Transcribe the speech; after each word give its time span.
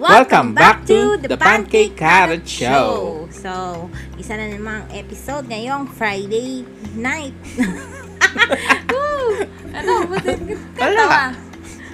Welcome 0.00 0.56
back 0.56 0.88
to 0.88 1.20
the 1.20 1.36
Pancake 1.36 1.92
Carrot 1.92 2.48
Show. 2.48 3.28
So, 3.28 3.84
isa 4.16 4.32
na 4.32 4.48
namang 4.48 4.88
episode 4.90 5.44
ngayong 5.44 5.92
Friday 5.92 6.64
night. 6.96 7.36
Woo! 8.88 9.44
ano? 9.70 9.92
Buti 10.08 10.56
Wala. 10.80 11.04
katawa. 11.04 11.20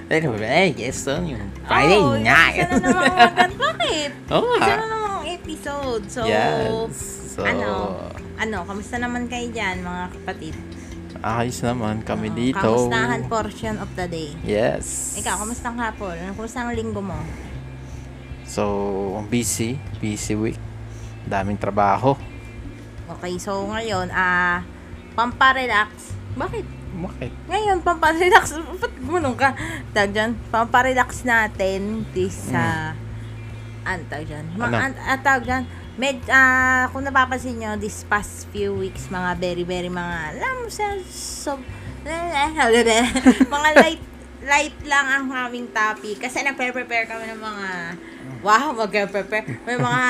Eh, 0.07 0.71
yes, 0.79 1.03
son, 1.03 1.27
yung 1.27 1.51
Friday 1.67 1.99
Oh, 1.99 2.15
night. 2.15 2.63
Isa 2.63 2.71
na 2.71 2.79
namang. 2.79 3.51
Bakit? 3.59 4.11
Oo 4.39 4.55
Isa 4.55 4.63
nga. 4.63 4.75
na 4.79 4.85
namang 4.87 5.17
episode. 5.27 6.03
So, 6.07 6.23
Yes. 6.23 6.95
So, 7.35 7.43
ano? 7.43 7.99
Ano? 8.39 8.57
Kamusta 8.63 8.95
naman 8.95 9.27
kayo 9.27 9.51
dyan, 9.51 9.83
mga 9.83 10.15
kapatid? 10.15 10.55
ayos 11.17 11.59
naman 11.59 12.05
kami 12.05 12.29
Oo, 12.29 12.37
dito. 12.39 12.61
Kamustahan 12.61 13.25
portion 13.27 13.75
of 13.81 13.89
the 13.99 14.07
day. 14.07 14.31
Yes. 14.47 15.17
Ikaw, 15.19 15.43
kamusta 15.43 15.67
ang 15.67 15.81
hapon? 15.81 16.13
Ano, 16.13 16.31
Kamusta 16.31 16.61
ang 16.61 16.71
linggo 16.71 17.03
mo? 17.03 17.19
So, 18.47 18.63
busy. 19.27 19.75
Busy 19.99 20.33
week. 20.33 20.59
Daming 21.27 21.59
trabaho. 21.59 22.15
Okay, 23.07 23.35
so 23.35 23.67
ngayon, 23.67 24.07
ah, 24.11 24.63
pamparelax. 25.13 26.15
Bakit? 26.35 26.65
Bakit? 26.97 27.31
Ngayon, 27.51 27.77
pamparelax. 27.83 28.55
Ba't 28.81 28.95
gumanong 29.03 29.35
ka? 29.35 29.51
Tag 29.91 30.15
dyan, 30.15 30.31
pamparelax 30.47 31.27
natin 31.27 32.07
this 32.15 32.51
sa... 32.51 32.95
ano 33.83 34.03
tawag 34.07 34.27
dyan? 34.27 34.45
Ma- 34.55 34.67
Ano? 34.67 34.75
an, 34.79 34.91
ah, 34.99 35.19
tawag 35.19 35.43
dyan, 35.43 35.63
med, 35.95 36.19
ah, 36.27 36.87
kung 36.91 37.03
napapansin 37.03 37.59
nyo, 37.59 37.75
this 37.75 38.03
past 38.07 38.47
few 38.51 38.75
weeks, 38.75 39.07
mga 39.07 39.39
very, 39.39 39.63
very 39.63 39.91
mga, 39.91 40.35
alam 40.35 40.63
mo 40.63 40.69
so, 41.07 41.59
mga 43.55 43.69
light, 43.75 44.03
light 44.43 44.77
lang 44.83 45.05
ang 45.07 45.25
aming 45.47 45.71
topic. 45.71 46.19
Kasi 46.19 46.43
nagpe-prepare 46.43 47.07
kami 47.07 47.27
ng 47.27 47.39
mga, 47.39 47.67
wow, 48.47 48.71
mag-prepare. 48.71 49.43
May 49.67 49.75
mga 49.87 50.03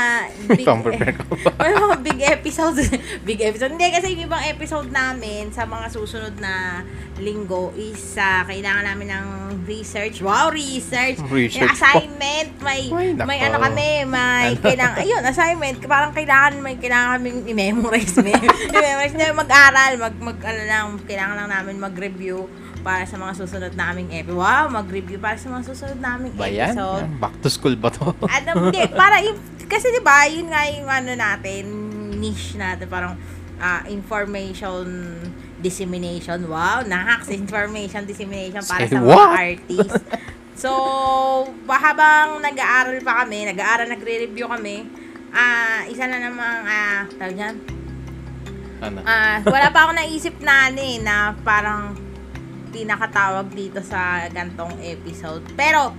big, 0.53 0.66
Pang-prepare 0.66 1.13
ka 1.17 1.23
pa. 1.25 1.35
may 1.66 1.73
mga 1.73 1.97
big 2.05 2.19
episodes. 2.21 2.85
big 3.27 3.41
episode. 3.41 3.73
Hindi, 3.73 3.89
kasi 3.89 4.13
yung 4.13 4.30
ibang 4.30 4.45
episode 4.45 4.93
namin 4.93 5.49
sa 5.49 5.66
mga 5.66 5.89
susunod 5.89 6.38
na 6.38 6.85
linggo 7.17 7.73
is 7.73 8.13
ah, 8.15 8.45
kailangan 8.45 8.85
namin 8.85 9.09
ng 9.09 9.25
research. 9.65 10.21
Wow, 10.21 10.53
research! 10.53 11.17
Research 11.27 11.58
Yung 11.58 11.73
po. 11.73 11.75
assignment. 11.75 12.49
May, 12.61 12.81
Ay, 12.93 13.17
may 13.17 13.39
ano 13.41 13.58
kami, 13.58 14.05
may 14.05 14.53
Ano? 14.53 14.61
kailangan, 14.61 14.97
ayun, 15.02 15.23
assignment. 15.25 15.77
Parang 15.83 16.13
kailangan, 16.13 16.61
may 16.61 16.77
kailangan 16.77 17.17
kaming 17.17 17.41
i-memorize. 17.49 18.13
i-memorize 18.21 19.17
na 19.17 19.33
mag-aral, 19.33 19.97
mag, 19.97 20.15
mag, 20.21 20.38
ano 20.45 20.61
lang, 20.63 20.85
kailangan 21.03 21.35
lang 21.35 21.49
namin 21.49 21.75
mag-review 21.81 22.45
para 22.88 23.03
sa 23.03 23.19
mga 23.19 23.33
susunod 23.35 23.73
naming 23.75 24.07
episode. 24.16 24.39
Wow, 24.39 24.71
mag-review 24.71 25.19
para 25.19 25.35
sa 25.35 25.52
mga 25.52 25.67
susunod 25.67 25.99
naming 25.99 26.31
Ba 26.39 26.47
yan? 26.47 26.71
episode. 26.71 27.03
Back 27.19 27.35
to 27.43 27.49
school 27.52 27.75
ba 27.75 27.91
to? 27.91 28.16
Ano, 28.39 28.71
hindi, 28.71 28.80
para 28.95 29.19
kasi 29.67 29.91
di 29.91 29.99
ba 29.99 30.23
yun 30.23 30.47
nga 30.47 30.63
yung 30.71 30.88
ano 30.88 31.11
natin, 31.11 31.67
niche 32.15 32.55
natin, 32.55 32.88
parang 32.88 33.19
ah, 33.59 33.83
information 33.91 34.88
dissemination. 35.59 36.47
Wow, 36.47 36.88
nahaks 36.88 37.27
information 37.27 38.08
dissemination 38.08 38.63
para 38.63 38.88
Say 38.88 38.95
sa 38.95 39.03
mga 39.03 39.11
what? 39.11 39.35
artists. 39.35 40.03
So, 40.58 40.73
ba- 41.69 41.77
habang 41.77 42.41
nag-aaral 42.41 42.97
pa 43.05 43.21
kami, 43.21 43.45
nag-aaral, 43.45 43.93
nagre-review 43.93 44.49
kami, 44.49 44.89
ah, 45.30 45.85
isa 45.85 46.09
na 46.09 46.17
namang, 46.17 46.65
ah, 46.65 47.05
tawag 47.13 47.38
dyan, 47.38 47.55
ano? 48.81 49.05
Ah, 49.05 49.38
wala 49.45 49.69
pa 49.69 49.85
ako 49.85 49.91
naisip 49.93 50.33
na 50.41 50.73
ano 50.73 50.81
eh, 50.81 50.97
na 50.97 51.38
parang 51.45 51.93
pinakatawag 52.78 53.50
dito 53.50 53.81
sa 53.81 54.22
gantong 54.30 54.78
episode. 54.86 55.42
Pero, 55.58 55.97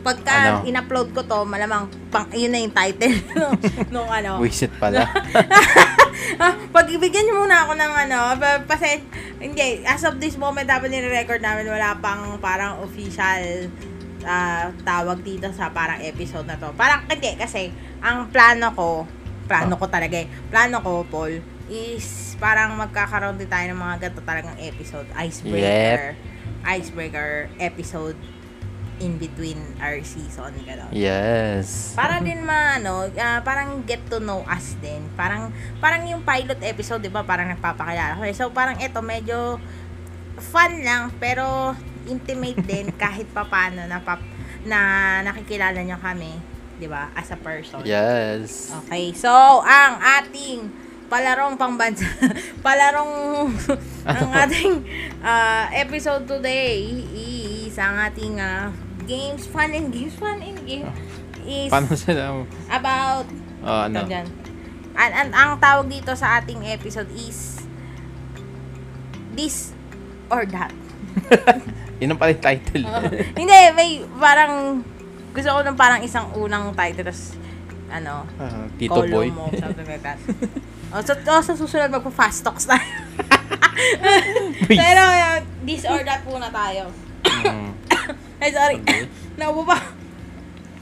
pagka 0.00 0.32
Ano? 0.32 0.64
in-upload 0.64 1.10
ko 1.12 1.20
to, 1.26 1.42
malamang 1.44 1.90
pang, 2.08 2.24
yun 2.32 2.54
na 2.54 2.62
yung 2.62 2.72
title 2.72 3.12
nung, 3.38 3.54
nung 3.90 4.08
ano. 4.08 4.38
Wisit 4.38 4.70
pala. 4.78 5.02
Ah, 6.36 6.52
pagbigyan 6.70 7.26
niyo 7.26 7.42
muna 7.42 7.64
ako 7.64 7.74
ng 7.74 7.92
ano, 8.06 8.18
kasi, 8.64 9.02
hindi, 9.40 9.82
as 9.82 10.04
of 10.04 10.20
this 10.20 10.36
moment, 10.36 10.68
dapat 10.68 10.92
nire-record 10.92 11.40
namin, 11.40 11.66
wala 11.66 11.96
pang 11.98 12.38
parang 12.38 12.80
official 12.80 13.66
ah, 14.22 14.68
tawag 14.84 15.20
dito 15.20 15.48
sa 15.50 15.72
parang 15.72 15.98
episode 16.00 16.44
na 16.44 16.60
to. 16.60 16.70
Parang, 16.76 17.02
hindi, 17.08 17.34
kasi, 17.34 17.72
ang 18.00 18.28
plano 18.28 18.72
ko, 18.72 18.88
plano 19.48 19.74
ko 19.74 19.88
talaga 19.88 20.16
eh, 20.22 20.28
plano 20.48 20.78
ko, 20.80 21.02
Paul, 21.08 21.40
is 21.70 22.34
parang 22.42 22.74
magkakaroon 22.74 23.38
din 23.38 23.46
tayo 23.46 23.70
ng 23.70 23.80
mga 23.80 23.96
ganito 24.02 24.22
talagang 24.26 24.58
episode. 24.58 25.06
Icebreaker. 25.14 26.18
Icebreaker 26.66 27.48
episode 27.62 28.18
in 29.00 29.16
between 29.16 29.56
our 29.80 29.96
season. 30.04 30.52
Gano'n. 30.60 30.92
yes. 30.92 31.96
Para 31.96 32.20
din 32.20 32.44
maano, 32.44 33.08
ah, 33.16 33.40
parang 33.40 33.80
get 33.88 34.04
to 34.12 34.20
know 34.20 34.44
us 34.44 34.76
din. 34.84 35.00
Parang 35.16 35.48
parang 35.80 36.04
yung 36.04 36.20
pilot 36.20 36.60
episode, 36.60 37.00
'di 37.00 37.08
ba? 37.08 37.24
Parang 37.24 37.48
nagpapakilala. 37.48 38.20
Okay, 38.20 38.36
so 38.36 38.52
parang 38.52 38.76
ito 38.76 39.00
medyo 39.00 39.56
fun 40.40 40.84
lang 40.84 41.12
pero 41.16 41.72
intimate 42.04 42.60
din 42.64 42.92
kahit 43.02 43.28
papaano 43.32 43.88
na 43.88 44.04
pap, 44.04 44.20
na 44.68 45.20
nakikilala 45.24 45.80
niyo 45.80 45.96
kami, 45.96 46.36
'di 46.76 46.86
ba? 46.86 47.08
As 47.16 47.32
a 47.32 47.40
person. 47.40 47.80
Yes. 47.88 48.68
Okay. 48.84 49.16
So, 49.16 49.32
ang 49.64 49.96
ating 50.20 50.79
palarong 51.10 51.58
pangbansa, 51.58 52.06
palarong 52.66 53.50
ang 54.08 54.30
ating 54.30 54.86
ah, 55.20 55.66
episode 55.74 56.24
today 56.24 56.86
is 57.12 57.74
ang 57.76 57.98
ating 57.98 58.38
ah, 58.38 58.70
games, 59.04 59.44
fun 59.50 59.74
and 59.74 59.90
games, 59.90 60.14
fun 60.14 60.38
and 60.38 60.62
games 60.62 60.86
is 61.42 61.68
Paano 61.68 61.92
sila? 61.98 62.46
about 62.70 63.26
Oh, 63.60 63.84
ano? 63.84 64.08
Dyan. 64.08 64.24
An, 64.96 65.10
an, 65.12 65.28
ang 65.36 65.50
tawag 65.60 65.84
dito 65.84 66.16
sa 66.16 66.40
ating 66.40 66.64
episode 66.64 67.12
is 67.12 67.60
this 69.36 69.76
or 70.32 70.48
that. 70.48 70.72
Yun 72.00 72.16
ang 72.16 72.18
pala 72.18 72.32
yung 72.32 72.40
title. 72.40 72.84
Oo. 72.88 73.04
Hindi, 73.36 73.58
may 73.76 74.00
parang 74.16 74.80
gusto 75.36 75.50
ko 75.52 75.60
ng 75.60 75.76
parang 75.76 76.00
isang 76.00 76.32
unang 76.32 76.72
title 76.72 77.12
tapos 77.12 77.36
ano, 77.92 78.24
Ah, 78.40 78.64
Tito 78.80 79.04
Boy. 79.04 79.28
mo, 79.28 79.52
something 79.52 79.84
like 79.84 80.00
that. 80.00 80.16
Oh, 80.94 81.02
so, 81.02 81.12
oh, 81.14 81.42
sa 81.42 81.52
susunod 81.54 81.90
magpa-fast 81.90 82.42
talks 82.42 82.66
tayo. 82.66 82.82
Pero 84.70 85.02
uh, 85.02 85.38
this 85.64 85.86
or 85.86 86.02
that 86.02 86.22
muna 86.26 86.50
tayo. 86.50 86.90
Mm. 87.24 87.72
Ay, 88.42 88.50
sorry. 88.52 88.78
Naubo 89.36 89.64
pa. 89.64 89.78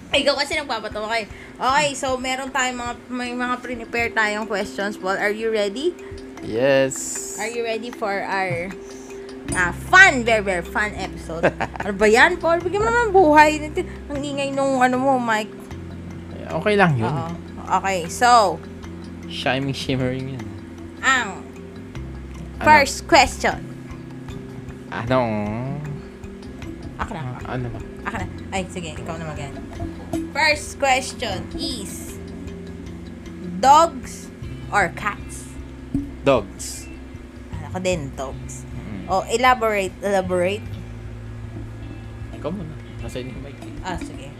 Ikaw 0.09 0.35
kasi 0.41 0.57
nagpapatawa 0.57 1.07
kayo. 1.13 1.27
Okay, 1.59 1.89
so 1.93 2.17
meron 2.17 2.49
tayong 2.49 2.81
mga, 2.81 2.95
may 3.13 3.33
mga 3.35 3.55
pre-prepare 3.61 4.11
tayong 4.15 4.49
questions, 4.49 4.97
Paul. 4.97 5.21
Are 5.21 5.35
you 5.35 5.53
ready? 5.53 5.93
Yes. 6.41 7.37
Are 7.37 7.51
you 7.51 7.67
ready 7.67 7.91
for 7.91 8.15
our 8.15 8.73
ah, 9.53 9.75
fun, 9.91 10.25
very, 10.25 10.41
very 10.41 10.65
fun 10.65 10.95
episode? 10.97 11.45
ano 11.85 11.93
ba 11.93 12.07
yan, 12.09 12.41
Paul? 12.41 12.63
Bigyan 12.65 12.81
mo 12.81 12.89
naman 12.89 13.11
buhay. 13.13 13.51
Ang 14.09 14.23
ingay 14.23 14.49
nung 14.55 14.81
ano 14.81 14.97
mo, 14.97 15.21
Mike. 15.21 15.53
Okay 16.49 16.75
lang 16.79 16.97
yun. 16.97 17.13
Oo. 17.13 17.29
Okay, 17.69 18.09
so, 18.09 18.57
Shining, 19.29 19.77
shimmering 19.77 20.41
yun. 20.41 20.47
ang 21.05 21.45
Ano? 22.57 22.65
first 22.65 23.05
question. 23.05 23.61
Anong... 24.89 25.77
Ako 26.97 27.13
na. 27.13 27.37
Ano 27.45 27.69
ba? 27.69 27.81
Ako 28.09 28.17
na. 28.25 28.27
Ay, 28.51 28.65
sige, 28.73 28.97
ikaw 28.97 29.21
na 29.21 29.29
mag 29.29 29.39
First 30.33 30.81
question 30.81 31.45
is, 31.61 32.17
dogs 33.61 34.33
or 34.73 34.89
cats? 34.97 35.45
Dogs. 36.25 36.89
Ako 37.69 37.85
din, 37.85 38.09
dogs. 38.17 38.65
Mm. 38.65 39.13
O, 39.13 39.29
elaborate, 39.29 39.93
elaborate. 40.01 40.65
Ikaw 42.33 42.49
muna. 42.49 42.73
Nasa 43.05 43.21
inyo 43.21 43.37
yung 43.37 43.45
mic. 43.45 43.61
Ah, 43.85 44.01
sige. 44.01 44.33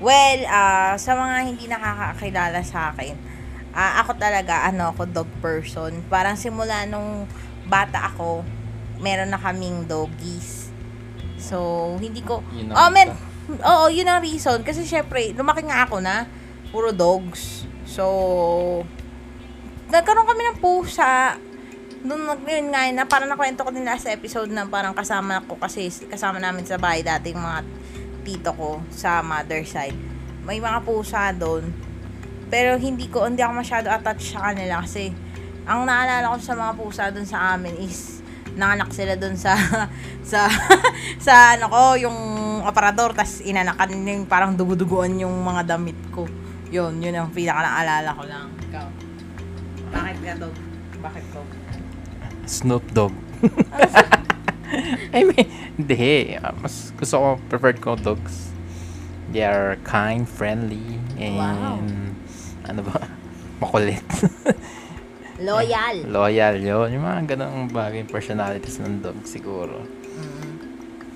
Well, 0.00 0.40
ah 0.48 0.96
sa 0.96 1.12
mga 1.12 1.36
hindi 1.44 1.64
nakakakilala 1.68 2.60
sa 2.64 2.90
akin, 2.90 3.33
ah 3.74 4.00
ako 4.06 4.14
talaga, 4.16 4.70
ano 4.70 4.94
ako, 4.94 5.02
dog 5.10 5.30
person. 5.42 5.90
Parang 6.06 6.38
simula 6.38 6.86
nung 6.86 7.26
bata 7.66 8.06
ako, 8.14 8.46
meron 9.02 9.34
na 9.34 9.40
kaming 9.42 9.90
doggies. 9.90 10.70
So, 11.36 11.58
hindi 11.98 12.22
ko, 12.22 12.40
Yun 12.54 12.70
oh, 12.72 12.88
men, 12.88 13.10
oo, 13.50 13.84
yun 13.90 14.08
ang 14.08 14.22
reason. 14.22 14.62
Kasi 14.62 14.86
syempre, 14.86 15.34
lumaki 15.34 15.66
nga 15.66 15.84
ako 15.84 15.98
na, 15.98 16.24
puro 16.70 16.94
dogs. 16.94 17.66
So, 17.84 18.06
nagkaroon 19.90 20.30
kami 20.30 20.42
ng 20.42 20.58
pusa. 20.62 21.36
Doon 22.04 22.40
yun 22.46 22.68
nga, 22.72 22.88
na 22.94 23.04
parang 23.04 23.28
nakwento 23.28 23.66
ko 23.66 23.74
din 23.74 23.84
last 23.84 24.06
episode 24.06 24.48
na 24.54 24.64
parang 24.70 24.94
kasama 24.94 25.42
ko 25.44 25.58
kasi 25.58 25.88
kasama 26.08 26.38
namin 26.38 26.64
sa 26.64 26.78
bahay 26.78 27.02
dati 27.02 27.32
yung 27.34 27.44
mga 27.44 27.60
tito 28.24 28.50
ko 28.56 28.80
sa 28.88 29.20
mother 29.20 29.66
side. 29.68 29.96
May 30.44 30.60
mga 30.60 30.84
pusa 30.84 31.32
doon. 31.32 31.83
Pero 32.52 32.76
hindi 32.76 33.08
ko, 33.08 33.26
hindi 33.26 33.40
ako 33.40 33.52
masyado 33.60 33.88
attached 33.90 34.36
sa 34.36 34.52
kanila 34.52 34.84
kasi 34.84 35.10
ang 35.64 35.88
naalala 35.88 36.32
ko 36.32 36.38
sa 36.40 36.54
mga 36.54 36.72
pusa 36.76 37.02
doon 37.08 37.24
sa 37.24 37.56
amin 37.56 37.72
is 37.80 38.20
nanganak 38.54 38.92
sila 38.94 39.18
doon 39.18 39.34
sa 39.34 39.56
sa 40.30 40.46
sa 41.26 41.34
ano 41.58 41.66
ko 41.72 41.82
yung 41.98 42.18
aparador, 42.62 43.12
tas 43.16 43.42
inanakan 43.42 44.04
yung 44.04 44.24
parang 44.28 44.54
duguduguan 44.54 45.18
yung 45.18 45.34
mga 45.42 45.76
damit 45.76 45.98
ko. 46.14 46.28
Yun, 46.70 46.98
yun 46.98 47.14
ang 47.14 47.30
pinaka 47.30 47.62
naalala 47.62 48.10
ko 48.14 48.22
lang. 48.26 48.48
Ikaw. 48.70 48.86
Bakit 49.94 50.16
ka 50.22 50.34
dog? 50.42 50.54
Bakit 51.04 51.24
ko? 51.30 51.40
Snoop 52.44 52.84
Dogg. 52.92 53.14
I 55.14 55.22
mean, 55.24 55.48
hindi. 55.78 56.36
Mas 56.60 56.92
gusto 56.98 57.14
ko, 57.16 57.28
preferred 57.48 57.78
ko 57.80 57.96
dogs. 57.96 58.52
They 59.32 59.42
are 59.46 59.80
kind, 59.82 60.28
friendly, 60.28 61.00
and 61.16 61.38
Wow. 61.40 61.80
Ano 62.68 62.80
ba? 62.84 62.96
Makulit. 63.62 64.04
Loyal. 65.42 65.96
Loyal 66.14 66.56
yun. 66.62 66.88
Yung 66.94 67.04
mga 67.04 67.34
ganong 67.34 67.70
bagay 67.70 68.06
personalities 68.06 68.78
ng 68.78 69.02
dog 69.02 69.18
siguro. 69.26 69.82
Mm. 69.82 70.52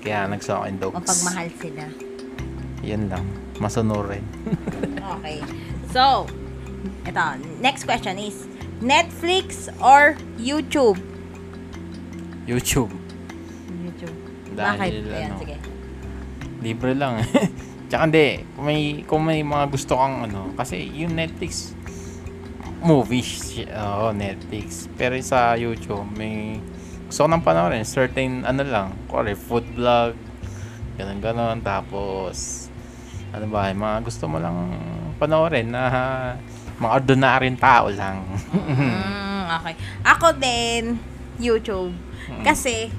Kaya 0.03 0.27
nagsa 0.27 0.59
akin 0.63 0.75
dogs. 0.79 0.95
Mapagmahal 0.99 1.49
sila. 1.59 1.85
Yan 2.83 3.07
lang. 3.11 3.25
Masunurin. 3.59 4.23
Okay. 5.19 5.43
So, 5.91 6.27
ito, 7.03 7.25
next 7.59 7.83
question 7.83 8.15
is, 8.15 8.47
Netflix 8.79 9.67
or 9.83 10.15
YouTube? 10.39 10.95
YouTube. 12.47 12.91
YouTube. 13.83 14.15
Dahil, 14.55 15.03
Bakit? 15.03 15.11
Ayan, 15.11 15.31
ano, 15.35 15.39
sige. 15.43 15.57
libre 16.63 16.95
lang. 16.95 17.19
Tsaka 17.89 18.05
hindi, 18.05 18.45
kung 18.53 18.65
may, 18.69 18.81
kung 19.09 19.23
may 19.25 19.41
mga 19.41 19.65
gusto 19.73 19.97
kang 19.97 20.29
ano, 20.29 20.53
kasi 20.53 20.77
yung 20.93 21.17
Netflix, 21.17 21.73
movies, 22.85 23.65
oh, 23.73 24.13
Netflix. 24.13 24.85
Pero 24.93 25.17
sa 25.25 25.57
YouTube, 25.57 26.05
may 26.13 26.61
gusto 27.09 27.25
ko 27.25 27.27
nang 27.27 27.41
panoorin, 27.41 27.81
certain, 27.81 28.45
ano 28.45 28.61
lang, 28.61 28.93
kore, 29.09 29.33
food 29.33 29.65
vlog, 29.73 30.13
ganun 31.01 31.17
ganon 31.17 31.57
tapos, 31.65 32.69
ano 33.33 33.49
ba, 33.49 33.73
yung 33.73 33.81
mga 33.81 33.97
gusto 34.05 34.29
mo 34.29 34.37
lang 34.37 34.57
panoorin 35.17 35.73
na 35.73 35.83
mga 36.77 36.91
ordinaryong 37.03 37.59
tao 37.59 37.89
lang. 37.89 38.23
Mm, 38.53 39.43
okay. 39.59 39.73
Ako 40.05 40.37
din, 40.37 40.95
YouTube. 41.41 41.91
Mm. 42.29 42.45
Kasi, 42.45 42.93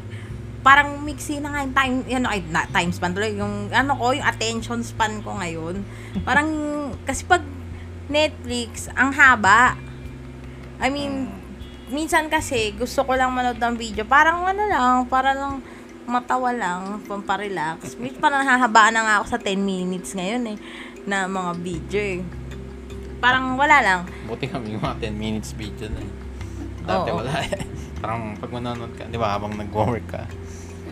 parang 0.61 1.01
mixi 1.01 1.41
na 1.41 1.53
nga 1.53 1.61
yung 1.65 1.75
time, 1.75 1.97
ano, 2.21 2.29
ay, 2.29 2.41
na, 2.53 2.69
time 2.69 2.93
span 2.93 3.17
tuloy, 3.17 3.33
yung, 3.33 3.73
ano 3.73 3.93
ko, 3.97 4.13
yung 4.13 4.27
attention 4.27 4.85
span 4.85 5.25
ko 5.25 5.37
ngayon. 5.41 5.81
Parang, 6.25 6.49
kasi 7.09 7.25
pag 7.25 7.41
Netflix, 8.11 8.91
ang 8.93 9.15
haba. 9.15 9.79
I 10.81 10.89
mean, 10.93 11.33
minsan 11.89 12.29
kasi, 12.29 12.77
gusto 12.77 13.07
ko 13.09 13.17
lang 13.17 13.33
manood 13.33 13.57
ng 13.57 13.77
video, 13.77 14.05
parang 14.05 14.45
ano 14.45 14.65
lang, 14.69 15.09
para 15.09 15.33
lang 15.33 15.65
matawa 16.11 16.51
lang, 16.51 16.99
pamparelax. 17.07 17.95
Minsan 17.95 18.19
parang 18.19 18.43
nahahabaan 18.43 18.93
na 18.99 19.03
nga 19.07 19.15
ako 19.23 19.27
sa 19.31 19.39
10 19.39 19.63
minutes 19.63 20.19
ngayon 20.19 20.57
eh, 20.57 20.59
na 21.07 21.31
mga 21.31 21.53
video 21.63 22.01
eh. 22.03 22.21
Parang 23.23 23.55
wala 23.55 23.79
lang. 23.79 24.01
Buti 24.27 24.51
kami 24.51 24.75
yung 24.75 24.83
mga 24.83 25.07
10 25.07 25.15
minutes 25.15 25.55
video 25.55 25.87
na 25.93 26.03
eh. 26.03 26.13
Dati 26.83 27.09
Oo. 27.15 27.23
wala 27.23 27.35
eh. 27.47 27.80
Parang 28.01 28.35
pag 28.41 28.51
manonood 28.51 28.93
ka, 28.97 29.05
di 29.07 29.21
ba, 29.21 29.37
habang 29.37 29.55
nag-work 29.55 30.09
ka, 30.09 30.25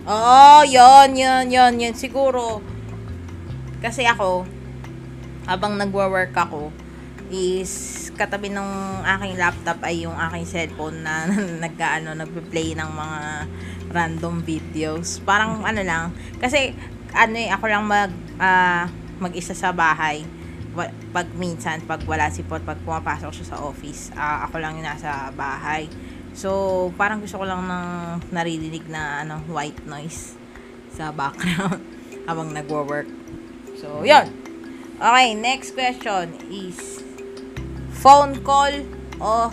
Oo, 0.08 0.64
yon 0.64 1.20
yon 1.20 1.52
yon 1.52 1.76
yun. 1.76 1.92
Siguro, 1.92 2.64
kasi 3.84 4.08
ako, 4.08 4.48
habang 5.44 5.76
nagwo-work 5.76 6.32
ako, 6.32 6.72
is 7.28 8.08
katabi 8.16 8.48
ng 8.48 9.04
aking 9.04 9.36
laptop 9.36 9.84
ay 9.84 10.08
yung 10.08 10.16
aking 10.16 10.48
cellphone 10.48 11.04
na 11.04 11.28
nag-ano, 11.64 12.16
nagpe-play 12.16 12.72
ng 12.72 12.88
mga 12.88 13.20
random 13.92 14.40
videos. 14.40 15.20
Parang 15.28 15.60
ano 15.60 15.84
lang, 15.84 16.16
kasi 16.40 16.72
ano 17.12 17.36
eh, 17.36 17.52
ako 17.52 17.64
lang 17.68 17.84
mag, 17.84 18.12
ah, 18.40 18.88
mag-isa 19.20 19.52
sa 19.52 19.76
bahay. 19.76 20.24
Pag 21.12 21.36
minsan, 21.36 21.84
pag 21.84 22.00
wala 22.08 22.32
si 22.32 22.48
Pot, 22.48 22.64
pag 22.64 22.80
pumapasok 22.80 23.28
siya 23.28 23.46
sa 23.52 23.60
office, 23.60 24.08
ah, 24.16 24.48
ako 24.48 24.56
lang 24.56 24.80
yung 24.80 24.88
nasa 24.88 25.28
bahay. 25.36 25.84
So, 26.38 26.94
parang 26.94 27.18
gusto 27.18 27.42
ko 27.42 27.44
lang 27.50 27.66
ng 27.66 27.86
naririnig 28.30 28.86
na 28.86 29.26
ano, 29.26 29.42
white 29.50 29.82
noise 29.90 30.38
sa 30.94 31.10
background 31.10 31.82
habang 32.30 32.54
nagwo-work. 32.54 33.10
So, 33.74 34.06
yun. 34.06 34.30
Okay, 35.02 35.34
next 35.34 35.74
question 35.74 36.38
is 36.46 37.02
phone 37.98 38.38
call 38.46 38.86
o 39.18 39.50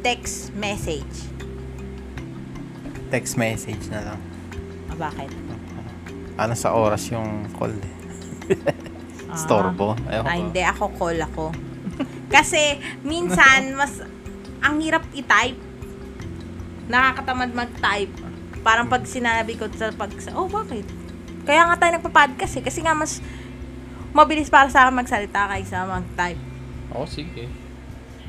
text 0.00 0.56
message? 0.56 1.32
text 3.12 3.36
message 3.36 3.92
na 3.92 4.00
lang. 4.00 4.20
Ah, 4.88 4.96
bakit? 4.96 5.28
Ano 6.40 6.56
sa 6.56 6.72
oras 6.72 7.12
yung 7.12 7.44
call 7.60 7.76
eh. 7.76 7.92
Storbo. 9.44 9.92
Ayoko 10.08 10.24
Ah, 10.24 10.36
hindi. 10.40 10.64
Ako 10.64 10.84
call 10.96 11.20
ako. 11.20 11.52
Kasi, 12.32 12.80
minsan, 13.04 13.76
mas, 13.76 14.00
ang 14.64 14.80
hirap 14.80 15.04
i-type. 15.12 15.60
Nakakatamad 16.92 17.56
mag-type. 17.56 18.12
Parang 18.60 18.86
pag 18.92 19.08
sinabi 19.08 19.56
ko 19.56 19.64
sa 19.72 19.88
pag, 19.96 20.12
oh, 20.36 20.44
bakit? 20.44 20.84
Kaya 21.48 21.64
nga 21.64 21.80
tayo 21.80 21.96
nagpa-podcast 21.96 22.60
eh. 22.60 22.64
Kasi 22.68 22.84
nga 22.84 22.92
mas, 22.92 23.24
mabilis 24.12 24.52
para 24.52 24.68
sa 24.68 24.84
akin 24.84 25.00
magsalita 25.00 25.48
kaysa 25.48 25.88
mag-type. 25.88 26.42
Oo, 26.92 27.08
sige. 27.08 27.48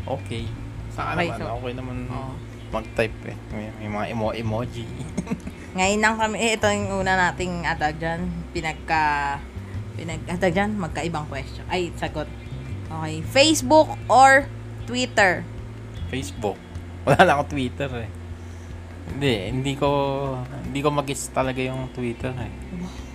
Okay. 0.07 0.47
Sa 0.95 1.11
Okay, 1.11 1.27
naman, 1.27 1.37
so- 1.43 1.51
okay 1.59 1.73
naman 1.75 1.97
Oo. 2.07 2.33
mag-type 2.71 3.19
eh. 3.27 3.37
May, 3.51 3.67
may 3.83 3.89
mga 3.91 4.05
emo 4.15 4.31
emoji. 4.31 4.87
Ngayon 5.77 5.99
lang 5.99 6.15
kami, 6.15 6.35
eh, 6.39 6.55
ito 6.55 6.69
yung 6.71 7.03
una 7.03 7.19
nating 7.19 7.67
atag 7.67 7.99
dyan. 7.99 8.31
Pinagka, 8.55 9.37
pinag, 9.99 10.23
atag 10.31 10.55
dyan, 10.55 10.71
magkaibang 10.79 11.27
question. 11.27 11.67
Ay, 11.67 11.91
sagot. 11.99 12.31
Okay. 12.87 13.25
Facebook 13.27 13.91
or 14.07 14.47
Twitter? 14.87 15.43
Facebook. 16.07 16.55
Wala 17.03 17.27
lang 17.27 17.35
ako 17.41 17.57
Twitter 17.57 17.91
eh. 18.07 18.22
Hindi, 19.11 19.33
hindi 19.51 19.73
ko 19.75 19.89
hindi 20.63 20.79
ko 20.79 20.89
mag-gets 20.89 21.33
talaga 21.35 21.59
yung 21.59 21.91
Twitter 21.91 22.31
eh. 22.31 22.51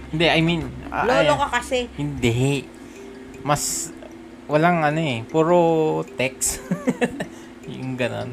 Hindi, 0.08 0.24
I 0.28 0.40
mean, 0.40 0.62
ah, 0.88 1.04
Lolo 1.04 1.36
eh, 1.36 1.38
ka 1.40 1.48
kasi. 1.60 1.88
Hindi. 1.96 2.64
Mas 3.44 3.92
walang 4.48 4.84
ano 4.84 5.00
eh, 5.00 5.20
puro 5.24 6.00
text. 6.16 6.64
yung 7.68 7.96
ganon. 8.00 8.32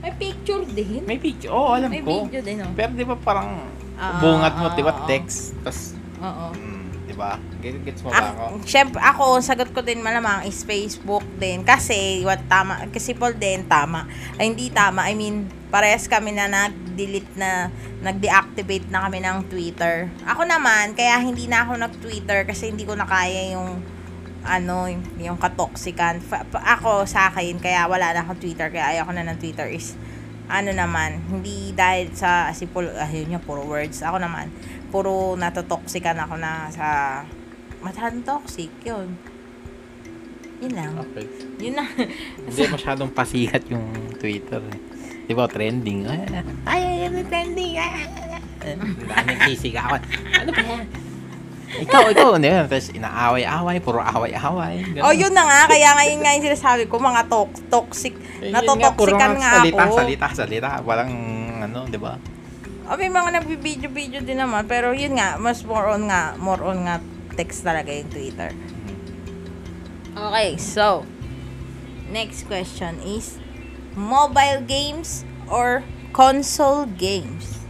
May 0.00 0.16
picture 0.16 0.64
din. 0.64 1.04
May 1.04 1.20
picture. 1.20 1.52
Oo, 1.52 1.76
alam 1.76 1.92
May 1.92 2.00
ko. 2.00 2.24
video 2.24 2.40
din, 2.40 2.64
oh. 2.64 2.72
Pero 2.72 2.90
di 2.96 3.04
ba 3.04 3.16
parang 3.20 3.68
Ah, 4.00 4.16
bungat 4.16 4.56
mo, 4.56 4.72
ah, 4.72 4.72
di 4.72 4.80
ba, 4.80 4.96
ah. 4.96 5.04
text. 5.04 5.52
Tapos, 5.60 5.92
Oo. 6.24 6.56
mm, 6.56 6.79
di 6.79 6.79
ba? 7.20 7.36
Get, 7.60 7.76
gets 7.84 8.00
mo 8.00 8.08
ba 8.08 8.32
ako? 8.32 8.44
Ako, 8.56 8.64
syempre, 8.64 8.98
ako, 9.04 9.24
sagot 9.44 9.68
ko 9.76 9.84
din 9.84 10.00
malamang 10.00 10.48
is 10.48 10.64
Facebook 10.64 11.22
din. 11.36 11.60
Kasi, 11.60 12.24
what 12.24 12.40
tama, 12.48 12.88
kasi 12.88 13.12
Paul 13.12 13.36
din, 13.36 13.68
tama. 13.68 14.08
Ay, 14.40 14.48
hindi 14.48 14.72
tama. 14.72 15.04
I 15.04 15.12
mean, 15.12 15.44
parehas 15.68 16.08
kami 16.08 16.32
na 16.32 16.48
nag-delete 16.48 17.36
na, 17.36 17.68
nag-deactivate 18.00 18.88
na 18.88 19.04
kami 19.04 19.20
ng 19.20 19.36
Twitter. 19.52 20.08
Ako 20.24 20.48
naman, 20.48 20.96
kaya 20.96 21.20
hindi 21.20 21.44
na 21.44 21.68
ako 21.68 21.76
nag-Twitter 21.76 22.48
kasi 22.48 22.72
hindi 22.72 22.88
ko 22.88 22.96
na 22.96 23.04
kaya 23.04 23.52
yung, 23.52 23.84
ano, 24.40 24.88
yung, 25.20 25.36
katoksikan. 25.36 26.24
Fa- 26.24 26.48
ako, 26.56 27.04
sa 27.04 27.28
akin, 27.28 27.60
kaya 27.60 27.84
wala 27.84 28.16
na 28.16 28.24
akong 28.24 28.40
Twitter, 28.40 28.72
kaya 28.72 28.96
ayoko 28.96 29.12
na 29.12 29.28
ng 29.28 29.36
Twitter 29.36 29.68
is, 29.68 29.92
ano 30.50 30.74
naman, 30.74 31.22
hindi 31.30 31.70
dahil 31.70 32.10
sa, 32.12 32.50
si 32.50 32.66
Paul, 32.66 32.90
ayun 32.90 33.30
niya, 33.30 33.40
puro 33.40 33.62
words. 33.62 34.02
Ako 34.02 34.18
naman, 34.18 34.50
puro 34.90 35.38
natotoxican 35.38 36.18
ako 36.18 36.34
na 36.36 36.66
sa, 36.74 36.86
masyadong 37.80 38.26
toxic, 38.26 38.70
yun. 38.82 39.14
Yun 40.60 40.72
lang. 40.76 40.92
Okay. 41.08 41.24
Yun 41.62 41.74
lang. 41.78 41.88
Hindi 42.44 42.62
masyadong 42.68 43.10
pasikat 43.14 43.64
yung 43.72 43.86
Twitter 44.20 44.60
eh. 44.60 44.80
Di 45.24 45.32
ba, 45.32 45.46
trending. 45.46 46.04
Ay, 46.04 46.26
ay, 46.66 46.82
ay, 46.84 47.08
ay, 47.08 47.24
trending. 47.24 47.74
Ay, 47.78 47.90
ay, 47.96 48.36
ay. 48.36 48.74
Daming 49.08 49.40
sisigawan. 49.48 50.02
Ano 50.36 50.50
ba 50.52 50.60
yan? 50.60 50.84
Ikaw, 51.70 52.02
ikaw, 52.10 52.28
ano 52.34 52.44
yun? 52.44 52.66
Tapos 52.66 52.90
inaaway-away, 52.90 53.78
puro 53.78 54.02
away-away. 54.02 54.74
ganun. 54.90 55.06
oh, 55.06 55.14
yun 55.14 55.30
na 55.30 55.46
nga. 55.46 55.60
Kaya 55.70 55.94
ngayon 55.96 56.18
nga 56.20 56.34
yung 56.34 56.46
sinasabi 56.50 56.82
ko, 56.90 56.98
mga 56.98 57.30
to- 57.30 57.56
toxic. 57.70 58.18
Eh, 58.40 58.48
yun 58.48 58.80
nga, 58.80 58.92
nga 59.36 59.50
salita, 59.60 59.82
ako. 59.84 59.94
Salita, 60.00 60.26
salita, 60.32 60.68
Walang, 60.80 61.12
ano, 61.60 61.84
di 61.84 62.00
ba? 62.00 62.16
Oh, 62.90 62.96
may 62.96 63.12
mga 63.12 63.38
nagbibideo-video 63.38 64.20
din 64.24 64.40
naman. 64.40 64.64
Pero 64.64 64.96
yun 64.96 65.14
nga, 65.20 65.36
mas 65.36 65.60
more 65.62 65.92
on 65.92 66.08
nga, 66.08 66.34
more 66.40 66.64
on 66.64 66.88
nga 66.88 66.98
text 67.36 67.62
talaga 67.62 67.92
yung 67.92 68.08
Twitter. 68.08 68.50
Okay, 70.16 70.58
so, 70.58 71.06
next 72.10 72.48
question 72.50 72.98
is, 73.04 73.38
mobile 73.94 74.64
games 74.64 75.22
or 75.46 75.86
console 76.10 76.88
games? 76.98 77.62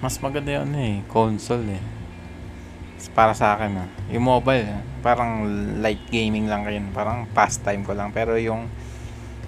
Mas 0.00 0.16
maganda 0.16 0.48
yun 0.62 0.72
eh, 0.78 1.04
console 1.12 1.76
eh. 1.76 1.82
Para 3.12 3.36
sa 3.36 3.52
akin 3.52 3.84
ah. 3.84 3.99
Yung 4.10 4.26
mobile, 4.26 4.66
ah, 4.66 4.82
parang 5.06 5.46
light 5.78 6.02
gaming 6.10 6.50
lang 6.50 6.66
kayo. 6.66 6.82
Parang 6.90 7.30
pastime 7.30 7.86
ko 7.86 7.94
lang. 7.94 8.10
Pero 8.10 8.34
yung 8.34 8.66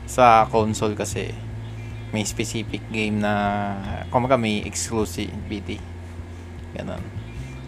sa 0.07 0.47
console 0.47 0.95
kasi, 0.95 1.35
may 2.15 2.23
specific 2.23 2.85
game 2.93 3.19
na, 3.19 3.33
kumaga 4.13 4.39
may 4.39 4.63
exclusivity. 4.63 5.83
Ganon. 6.77 7.03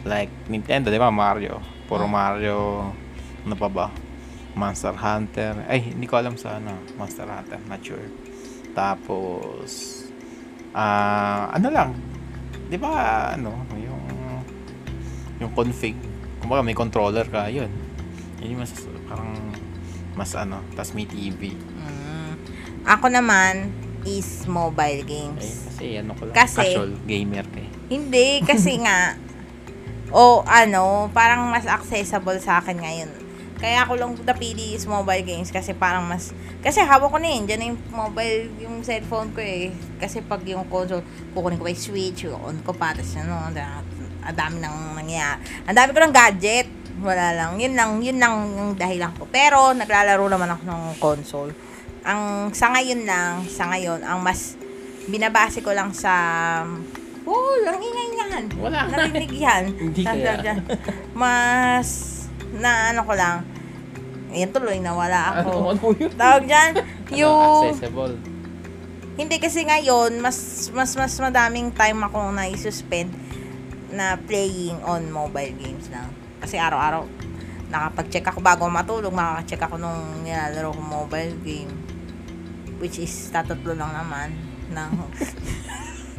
Like 0.05 0.31
Nintendo, 0.47 0.93
di 0.93 1.01
ba? 1.01 1.11
Mario. 1.11 1.59
Puro 1.89 2.07
Oh. 2.07 2.11
Mario. 2.11 2.59
Ano 3.45 3.55
pa 3.57 3.69
ba? 3.69 3.87
Monster 4.55 4.95
Hunter. 4.95 5.67
Ay, 5.67 5.91
hindi 5.91 6.07
ko 6.07 6.21
alam 6.21 6.39
sa 6.39 6.63
ano. 6.63 6.79
Monster 6.95 7.27
Hunter. 7.27 7.59
Not 7.67 7.83
sure. 7.83 8.07
Tapos, 8.77 9.71
ah, 10.77 11.51
ano 11.51 11.69
lang. 11.75 11.91
Di 12.71 12.79
ba, 12.79 13.33
ano, 13.35 13.67
yung, 13.77 14.05
yung 15.43 15.53
config. 15.57 16.13
Kumbaga, 16.45 16.61
may 16.61 16.77
controller 16.77 17.25
ka, 17.25 17.49
yun. 17.49 17.73
Yun 18.45 18.53
yung 18.53 18.61
mas, 18.61 18.73
parang, 19.09 19.33
mas 20.13 20.31
ano, 20.37 20.61
tas 20.77 20.93
may 20.93 21.09
TV. 21.09 21.57
Mm. 21.57 22.37
Ako 22.85 23.09
naman 23.09 23.73
is 24.05 24.45
mobile 24.45 25.01
Ay, 25.01 25.09
games. 25.09 25.65
kasi 25.73 25.97
ano 25.97 26.13
ko 26.13 26.29
lang, 26.29 26.37
Kasi- 26.37 26.61
casual 26.61 26.93
gamer 27.09 27.49
ka 27.49 27.65
eh. 27.65 27.71
Hindi, 27.89 28.45
kasi 28.45 28.77
nga, 28.85 29.17
o 30.13 30.45
ano, 30.45 31.09
parang 31.17 31.49
mas 31.49 31.65
accessible 31.65 32.37
sa 32.45 32.61
akin 32.61 32.77
ngayon. 32.77 33.11
Kaya 33.57 33.89
ako 33.89 33.97
lang 33.97 34.13
napili 34.29 34.77
is 34.77 34.85
mobile 34.85 35.25
games 35.25 35.49
kasi 35.49 35.73
parang 35.73 36.05
mas, 36.05 36.37
kasi 36.61 36.85
hawak 36.85 37.09
ko 37.09 37.17
na 37.17 37.33
yun, 37.33 37.49
dyan 37.49 37.73
yung 37.73 37.81
mobile, 37.89 38.53
yung 38.61 38.85
cellphone 38.85 39.33
ko 39.33 39.41
eh. 39.41 39.73
Kasi 39.97 40.21
pag 40.21 40.45
yung 40.45 40.69
console, 40.69 41.01
kukunin 41.33 41.57
ko 41.57 41.65
pa 41.65 41.73
yung 41.73 41.81
switch, 41.81 42.29
on 42.29 42.61
ko 42.61 42.77
pa, 42.77 42.93
tapos 42.93 43.17
ano, 43.17 43.49
ang 44.25 44.37
dami 44.37 44.57
nang 44.59 44.97
nangyayari. 44.97 45.40
Ang 45.69 45.76
dami 45.76 45.90
ko 45.93 46.00
ng 46.00 46.14
gadget. 46.14 46.69
Wala 47.04 47.26
lang. 47.37 47.50
Yun 47.61 47.75
lang, 47.76 47.90
yun 48.00 48.16
lang 48.16 48.33
yung 48.57 48.73
dahilan 48.78 49.12
ko. 49.19 49.28
Pero, 49.28 49.76
naglalaro 49.76 50.25
naman 50.31 50.49
ako 50.57 50.62
ng 50.64 50.83
console. 50.97 51.52
Ang, 52.04 52.52
sa 52.57 52.73
ngayon 52.73 53.04
lang, 53.04 53.45
sa 53.45 53.69
ngayon, 53.69 54.00
ang 54.00 54.25
mas 54.25 54.57
binabase 55.04 55.61
ko 55.61 55.76
lang 55.76 55.93
sa 55.93 56.12
Oh, 57.25 57.57
ang 57.64 57.81
ingay 57.81 58.09
niyan. 58.12 58.45
Wala. 58.61 58.85
Narinig 58.85 59.33
yan. 59.33 59.73
Hindi 59.81 60.04
kaya. 60.04 60.61
Mas, 61.16 61.88
na 62.61 62.93
ano 62.93 63.00
ko 63.09 63.16
lang. 63.16 63.49
Ayan 64.28 64.52
tuloy, 64.52 64.76
nawala 64.76 65.40
ako. 65.40 65.73
ano 65.73 65.85
yun? 65.97 66.12
Tawag 66.21 66.45
dyan, 66.45 66.71
yung... 67.16 67.73
accessible. 67.73 68.14
Hindi 69.14 69.38
kasi 69.38 69.62
ngayon, 69.62 70.19
mas 70.19 70.69
mas 70.75 70.90
mas 70.99 71.14
madaming 71.23 71.71
time 71.71 72.02
ako 72.02 72.35
na 72.35 72.50
i-suspend 72.50 73.14
na 73.95 74.19
playing 74.19 74.83
on 74.83 75.07
mobile 75.09 75.55
games 75.57 75.89
lang. 75.89 76.11
Kasi 76.43 76.59
araw-araw, 76.59 77.07
nakapag-check 77.71 78.27
ako 78.27 78.43
bago 78.43 78.67
matulog, 78.69 79.15
makaka-check 79.15 79.63
ako 79.65 79.79
nung 79.79 80.27
nilalaro 80.27 80.75
ko 80.75 80.83
mobile 80.83 81.35
game. 81.47 81.73
Which 82.83 82.99
is, 83.01 83.31
tatatlo 83.31 83.73
lang 83.79 83.95
naman. 83.95 84.35
Ng... 84.75 84.91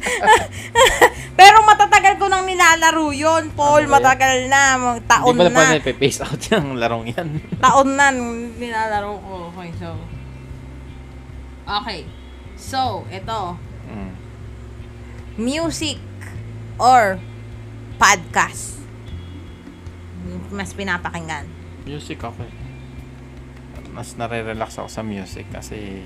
Pero 1.38 1.60
matatagal 1.68 2.16
ko 2.16 2.32
nang 2.32 2.48
nilalaro 2.48 3.12
yun, 3.12 3.52
Paul. 3.52 3.84
Ano 3.84 4.00
matagal 4.00 4.48
na. 4.48 4.80
Taon 5.04 5.36
Hindi 5.36 5.52
na. 5.52 5.56
pa 5.56 5.62
na 5.76 5.92
pace 6.00 6.20
out 6.24 6.40
yung 6.50 6.80
larong 6.80 7.06
yan. 7.12 7.28
taon 7.64 7.94
na 7.94 8.08
nung 8.08 8.56
nilalaro 8.56 9.20
ko. 9.20 9.52
Okay, 9.52 9.70
so... 9.76 9.88
Okay. 11.66 12.00
So, 12.56 13.04
ito. 13.12 13.60
Mm. 13.86 14.12
music 15.36 16.00
or 16.80 17.20
podcast 17.96 18.76
mas 20.50 20.72
pinapakinggan 20.72 21.46
Music 21.82 22.18
ako 22.18 22.42
eh. 22.42 22.50
Mas 23.90 24.12
nare-relax 24.12 24.74
ako 24.76 24.90
sa 24.90 25.00
music 25.00 25.46
kasi 25.48 26.02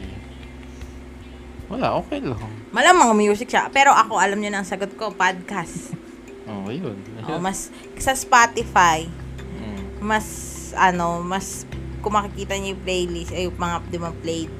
wala, 1.67 1.95
okay 1.97 2.19
lang. 2.19 2.37
malamang 2.69 3.15
music 3.15 3.49
siya 3.49 3.67
pero 3.69 3.91
ako 3.91 4.19
alam 4.19 4.37
niyo 4.37 4.51
na 4.51 4.61
ang 4.61 4.69
sagot 4.69 4.91
ko 4.95 5.11
podcast 5.11 5.95
Oh, 6.51 6.67
yun. 6.67 6.99
oh, 7.25 7.39
mas 7.39 7.71
sa 7.97 8.13
Spotify 8.13 9.07
Mm. 9.51 10.01
mas 10.01 10.27
ano 10.73 11.21
mas 11.21 11.63
kung 12.01 12.13
makikita 12.13 12.55
niyo 12.55 12.73
yung 12.73 12.83
playlist 12.83 13.31
ay 13.31 13.45
yung 13.45 13.55
mga 13.55 13.77
di 13.87 13.99
ba 13.99 14.11
played 14.15 14.51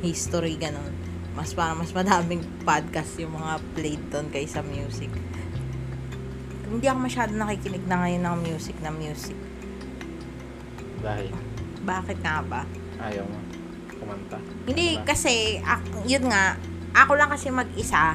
history 0.00 0.56
ganun 0.56 0.90
mas 1.32 1.52
parang 1.52 1.76
mas 1.76 1.92
madaming 1.92 2.42
podcast 2.60 3.14
yung 3.16 3.32
mga 3.32 3.52
played 3.72 4.02
doon 4.08 4.26
kaysa 4.28 4.60
music 4.60 5.08
hindi 6.66 6.86
ako 6.86 6.98
masyado 6.98 7.32
nakikinig 7.32 7.84
na 7.86 7.96
ngayon 8.02 8.22
ng 8.22 8.36
music 8.42 8.76
na 8.82 8.90
music 8.90 9.36
Dahil 11.00 11.30
bakit 11.86 12.18
nga 12.18 12.42
ba 12.42 12.62
ayaw 12.98 13.22
mo 13.24 13.38
kumanta. 14.06 14.38
Hindi, 14.68 14.86
Ano 14.94 15.02
ba? 15.02 15.06
kasi, 15.10 15.32
ak- 15.58 16.06
yun 16.06 16.30
nga, 16.30 16.54
ako 16.94 17.12
lang 17.18 17.30
kasi 17.32 17.50
mag-isa. 17.50 18.14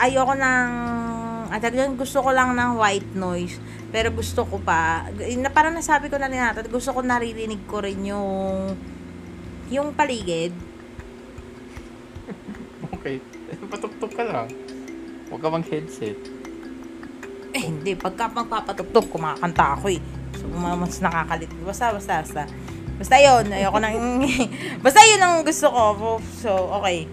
Ayoko 0.00 0.32
ng, 0.32 0.70
at 1.52 1.60
yun, 1.68 2.00
gusto 2.00 2.24
ko 2.24 2.32
lang 2.32 2.56
ng 2.56 2.80
white 2.80 3.12
noise. 3.12 3.60
Pero 3.92 4.08
gusto 4.14 4.48
ko 4.48 4.56
pa, 4.62 5.10
na, 5.12 5.50
parang 5.52 5.76
nasabi 5.76 6.08
ko 6.08 6.16
na 6.16 6.30
rin 6.30 6.40
natin, 6.40 6.70
gusto 6.72 6.94
ko 6.96 7.04
naririnig 7.04 7.60
ko 7.68 7.84
rin 7.84 8.00
yung, 8.08 8.72
yung 9.68 9.92
paligid. 9.92 10.54
Okay. 13.00 13.16
Patugtog 13.72 14.12
ka 14.12 14.20
lang. 14.28 14.52
Huwag 15.32 15.40
ka 15.40 15.48
mang 15.48 15.64
headset. 15.64 16.20
Eh, 17.50 17.62
hindi, 17.66 17.98
pagka 17.98 18.30
magpapatugtog, 18.30 19.10
kumakanta 19.10 19.74
ako 19.74 19.90
eh. 19.90 20.00
So, 20.38 20.46
ma- 20.54 20.78
mas 20.78 21.02
nakakalit. 21.02 21.50
Basta, 21.66 21.90
basta, 21.90 22.22
basta. 22.22 22.42
Basta 23.00 23.16
yun, 23.16 23.48
ayoko 23.50 23.78
nang, 23.80 24.22
basta 24.84 25.00
yun 25.02 25.18
ang 25.18 25.42
gusto 25.42 25.66
ko. 25.66 25.84
So, 26.38 26.50
okay. 26.78 27.10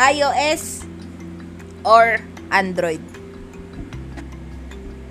iOS 0.00 0.84
or 1.84 2.20
Android? 2.52 3.00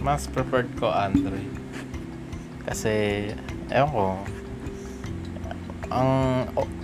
Mas 0.03 0.29
preferred 0.29 0.69
ko 0.77 0.93
Android. 0.93 1.49
Kasi, 2.69 3.25
ewan 3.73 3.89
ko, 3.89 4.05
ang 5.89 6.09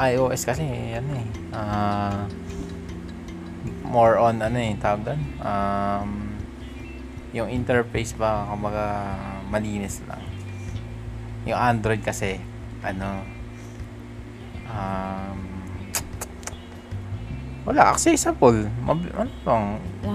iOS 0.02 0.50
kasi, 0.50 0.66
ano 0.98 1.12
eh, 1.14 1.28
ah, 1.54 2.26
more 3.86 4.18
on, 4.18 4.42
ano 4.42 4.58
eh, 4.58 4.74
tawag 4.82 5.06
doon, 5.06 5.22
um, 5.46 6.25
yung 7.36 7.52
interface 7.52 8.16
ba, 8.16 8.48
kumbaga, 8.48 9.12
malinis 9.52 10.00
lang. 10.08 10.24
Yung 11.44 11.60
Android 11.60 12.00
kasi, 12.00 12.40
ano, 12.80 13.28
um, 14.72 15.38
wala, 17.68 17.92
accessible. 17.92 18.72
Mab- 18.80 19.12
ano 19.12 19.32
bang, 19.44 19.66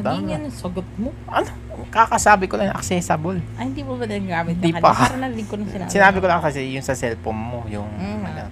dami- 0.00 0.32
ang 0.32 0.48
sagot 0.48 0.86
mo. 0.96 1.12
ano, 1.28 1.50
kakasabi 1.92 2.48
ko 2.48 2.56
lang 2.56 2.72
accessible. 2.72 3.42
Ay, 3.60 3.68
hindi 3.68 3.82
mo 3.84 4.00
ba 4.00 4.08
nagagamit 4.08 4.56
Hindi 4.56 4.72
na 4.72 4.80
pa. 4.80 4.90
Parang 4.96 5.20
narinig 5.20 5.46
ko 5.50 5.60
na 5.60 5.66
sinabi. 5.68 5.90
Sinabi 5.92 6.16
ko 6.22 6.26
lang 6.30 6.40
kasi 6.40 6.72
yung 6.72 6.86
sa 6.86 6.96
cellphone 6.96 7.36
mo, 7.36 7.58
yung 7.68 7.90
Mm. 7.90 8.22
ano. 8.24 8.42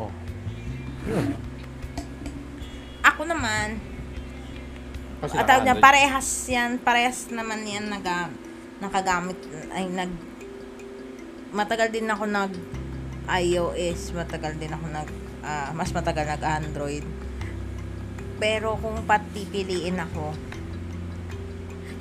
Oh. 0.00 0.10
Yun. 1.04 1.36
Ako 3.04 3.28
naman, 3.28 3.76
Kasi 5.24 5.40
at 5.40 5.48
tawag 5.48 5.64
niya, 5.64 5.76
parehas 5.80 6.28
yan, 6.52 6.76
parehas 6.76 7.32
naman 7.32 7.64
yan 7.64 7.88
naga, 7.88 8.28
nakagamit, 8.84 9.40
ay 9.72 9.88
nag, 9.88 10.12
matagal 11.56 11.88
din 11.88 12.04
ako 12.04 12.28
nag 12.28 12.52
iOS, 13.24 14.12
matagal 14.12 14.60
din 14.60 14.68
ako 14.68 14.86
nag, 14.92 15.08
ah, 15.40 15.72
mas 15.72 15.88
matagal 15.96 16.28
nag 16.28 16.44
Android. 16.44 17.06
Pero 18.36 18.76
kung 18.76 19.00
patipiliin 19.08 19.96
ako, 19.96 20.36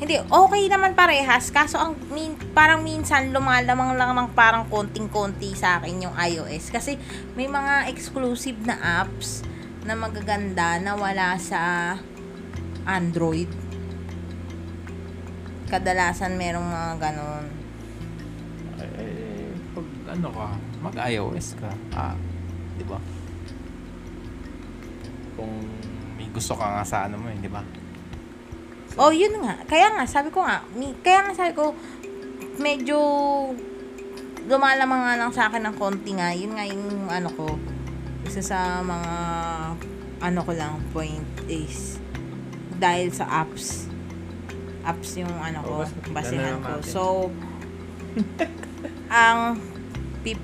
hindi, 0.03 0.20
okay 0.20 0.63
naman 0.68 1.00
parehas. 1.00 1.48
Kaso 1.48 1.80
ang 1.80 1.96
min, 2.12 2.36
parang 2.51 2.84
minsan 2.84 3.32
lumalamang 3.32 3.96
lang 3.96 4.12
ng 4.12 4.36
parang 4.36 4.68
konting-konti 4.68 5.56
sa 5.56 5.80
akin 5.80 6.10
yung 6.10 6.15
iOS. 6.18 6.75
Kasi 6.75 7.00
may 7.39 7.48
mga 7.48 7.88
exclusive 7.88 8.60
na 8.68 8.75
apps 9.00 9.48
na 9.88 9.96
magaganda 9.96 10.75
na 10.84 11.00
wala 11.00 11.39
sa 11.39 11.96
Android. 12.83 13.49
Kadalasan 15.71 16.37
merong 16.37 16.67
mga 16.67 16.91
ganon. 16.99 17.45
Eh, 18.77 19.49
pag 19.73 19.87
ano 20.13 20.27
ka, 20.29 20.47
mag-iOS 20.83 21.47
ka. 21.57 21.71
Ah, 21.95 22.15
di 22.77 22.85
ba? 22.85 22.99
Kung 25.33 25.65
may 26.19 26.29
gusto 26.29 26.53
ka 26.53 26.77
nga 26.77 26.83
sa 26.85 27.09
ano 27.09 27.17
mo, 27.17 27.27
eh, 27.31 27.39
di 27.39 27.49
ba? 27.49 27.63
Oh, 29.01 29.09
yun 29.09 29.41
nga. 29.41 29.57
Kaya 29.65 29.89
nga, 29.97 30.05
sabi 30.05 30.29
ko 30.29 30.45
nga, 30.45 30.61
kaya 31.01 31.25
nga 31.25 31.33
sabi 31.33 31.57
ko, 31.57 31.73
medyo 32.61 32.97
lumalamang 34.45 35.01
nga 35.07 35.17
lang 35.17 35.31
sa 35.33 35.49
akin 35.49 35.65
ng 35.65 35.75
konti 35.79 36.13
nga. 36.13 36.35
Yun 36.35 36.53
nga 36.53 36.65
yung 36.67 37.09
ano 37.09 37.29
ko, 37.33 37.57
isa 38.27 38.43
sa 38.43 38.83
mga 38.83 39.13
ano 40.23 40.39
ko 40.45 40.51
lang 40.55 40.79
point 40.95 41.27
is 41.51 41.99
dahil 42.83 43.07
sa 43.09 43.23
apps. 43.23 43.87
Apps 44.83 45.15
yung 45.15 45.31
ano 45.31 45.63
ko, 45.63 45.69
Oh, 45.71 45.79
bas- 45.79 45.95
basihan 46.11 46.59
ko. 46.59 46.71
So, 46.83 47.01
ang 49.07 49.55
pip, 50.19 50.35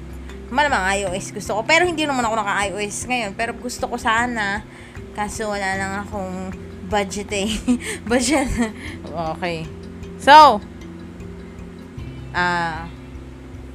malamang 0.48 0.79
iOS 0.96 1.36
gusto 1.36 1.60
ko. 1.60 1.62
Pero 1.67 1.84
hindi 1.84 2.08
naman 2.08 2.24
ako 2.24 2.39
naka-iOS 2.39 3.03
ngayon. 3.05 3.31
Pero 3.36 3.51
gusto 3.53 3.86
ko 3.86 4.00
sana. 4.00 4.63
Kaso 5.12 5.51
wala 5.51 5.75
lang 5.75 5.91
akong 6.00 6.55
budget 6.88 7.27
eh. 7.36 7.51
budget. 8.12 8.48
okay. 9.36 9.67
So, 10.17 10.63
ah, 12.31 12.88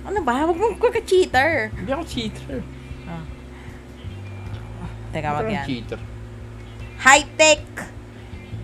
ano 0.05 0.19
ba? 0.21 0.49
Huwag 0.49 0.57
mong 0.57 0.81
kaka-cheater. 0.81 1.69
Hindi 1.77 1.91
ako 1.93 2.05
cheater. 2.09 2.59
Teka, 5.15 5.31
Hindi 5.31 5.39
wag 5.39 5.55
yan. 5.55 5.67
cheater. 5.69 6.01
High-tech 6.99 7.63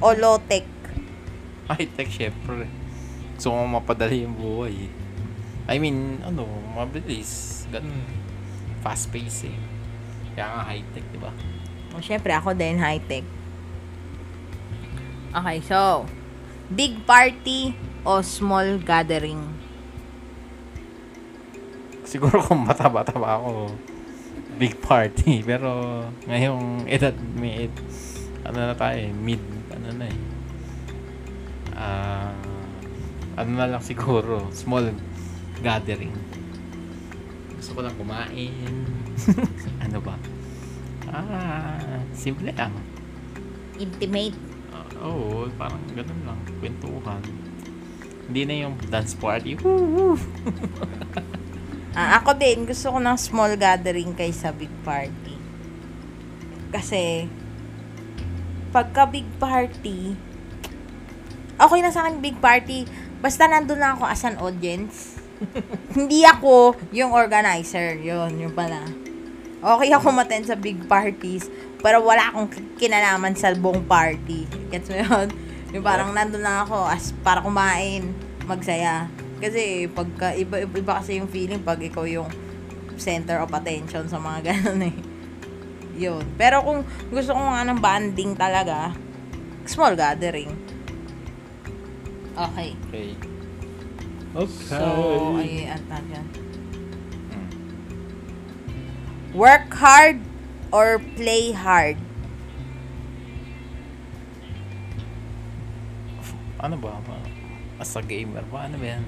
o 0.00 0.12
low-tech? 0.12 0.64
High-tech, 1.68 2.08
syempre. 2.08 2.66
Gusto 3.36 3.52
ko 3.52 3.64
mapadali 3.64 4.24
yung 4.24 4.34
buhay. 4.34 4.88
eh. 4.88 4.92
I 5.70 5.78
mean, 5.78 6.18
ano, 6.20 6.44
mabilis. 6.74 7.62
Ganun. 7.70 8.02
Fast 8.80 9.12
pace 9.12 9.46
eh. 9.46 9.56
Kaya 10.34 10.46
nga 10.50 10.62
high-tech, 10.66 11.04
di 11.12 11.18
ba? 11.20 11.30
O, 11.92 12.00
syempre, 12.00 12.32
ako 12.32 12.56
din 12.56 12.80
high-tech. 12.80 13.22
Okay, 15.30 15.58
so, 15.62 16.10
big 16.66 17.06
party 17.06 17.70
o 18.02 18.18
small 18.18 18.82
gathering? 18.82 19.38
Siguro 22.02 22.42
kung 22.42 22.66
bata-bata 22.66 23.14
pa 23.14 23.38
ako, 23.38 23.70
big 24.58 24.74
party. 24.82 25.38
Pero 25.48 26.02
ngayong 26.26 26.90
edad, 26.90 27.14
may 27.38 27.70
ed- 27.70 27.84
ano 28.42 28.58
na 28.58 28.74
tayo 28.74 28.98
eh, 28.98 29.14
mid, 29.14 29.38
ano 29.90 30.06
na 30.06 30.06
eh. 30.06 30.20
Ah, 31.74 32.30
ano 33.34 33.50
na 33.58 33.66
lang 33.66 33.82
siguro, 33.82 34.46
small 34.54 34.94
gathering. 35.58 36.14
Gusto 37.58 37.74
ko 37.74 37.80
lang 37.82 37.94
kumain. 37.98 38.86
ano 39.84 39.98
ba? 39.98 40.14
Ah, 41.10 41.98
simple 42.14 42.54
lang. 42.54 42.70
Intimate. 43.82 44.38
Ah, 44.70 44.86
Oo, 45.10 45.50
parang 45.58 45.82
ganun 45.90 46.22
lang. 46.22 46.38
Kwentuhan. 46.62 47.22
Hindi 48.30 48.42
na 48.46 48.54
yung 48.62 48.78
dance 48.86 49.18
party. 49.18 49.58
Woo, 49.58 50.14
woo. 50.14 50.14
Ah, 51.90 52.22
ako 52.22 52.38
din, 52.38 52.70
gusto 52.70 52.94
ko 52.94 53.02
ng 53.02 53.18
small 53.18 53.58
gathering 53.58 54.14
kaysa 54.14 54.54
big 54.54 54.70
party. 54.86 55.34
Kasi, 56.70 57.26
pagka 58.70 59.06
big 59.06 59.26
party, 59.38 60.14
okay 61.60 61.80
na 61.84 61.92
sa 61.92 62.06
akin 62.06 62.22
big 62.22 62.38
party, 62.38 62.86
basta 63.20 63.44
nandun 63.46 63.82
lang 63.82 63.98
ako 63.98 64.04
as 64.08 64.22
an 64.24 64.38
audience. 64.40 65.20
Hindi 65.96 66.24
ako 66.24 66.78
yung 66.94 67.12
organizer. 67.12 67.98
Yun, 68.00 68.40
yun 68.40 68.52
pala. 68.54 68.86
Okay 69.60 69.92
ako 69.92 70.08
maten 70.16 70.40
sa 70.48 70.56
big 70.56 70.88
parties, 70.88 71.52
pero 71.84 72.00
wala 72.00 72.32
akong 72.32 72.48
kinalaman 72.80 73.36
sa 73.36 73.52
buong 73.52 73.84
party. 73.84 74.48
Gets 74.72 74.88
mo 74.88 74.96
yun? 74.96 75.28
Yung 75.76 75.84
parang 75.84 76.16
nandun 76.16 76.40
lang 76.40 76.64
ako 76.64 76.88
as 76.88 77.12
para 77.20 77.44
kumain, 77.44 78.16
magsaya. 78.48 79.06
Kasi 79.40 79.88
pagka 79.92 80.32
iba, 80.32 80.64
iba 80.64 80.92
kasi 80.96 81.20
yung 81.20 81.28
feeling 81.28 81.60
pag 81.60 81.80
ikaw 81.80 82.08
yung 82.08 82.28
center 83.00 83.40
of 83.40 83.52
attention 83.52 84.04
sa 84.08 84.20
mga 84.20 84.38
ganun 84.48 84.92
eh. 84.92 85.09
Yun. 86.00 86.24
Pero 86.40 86.64
kung 86.64 86.80
gusto 87.12 87.36
ko 87.36 87.42
nga 87.44 87.60
ng 87.68 87.76
banding 87.76 88.32
talaga, 88.32 88.96
small 89.68 89.92
gathering. 89.92 90.48
Okay. 92.40 92.72
Okay. 94.32 94.64
So, 94.64 95.36
ay, 95.36 95.68
at 95.68 95.84
yan. 95.84 96.26
Mm. 97.28 97.50
Work 99.36 99.68
hard 99.76 100.24
or 100.72 101.04
play 101.20 101.52
hard? 101.52 102.00
Ano 106.64 106.80
ba? 106.80 106.96
As 107.76 107.92
a 107.96 108.00
gamer 108.00 108.44
ba? 108.48 108.68
Ano 108.68 108.80
ba 108.80 108.86
yan? 108.96 109.04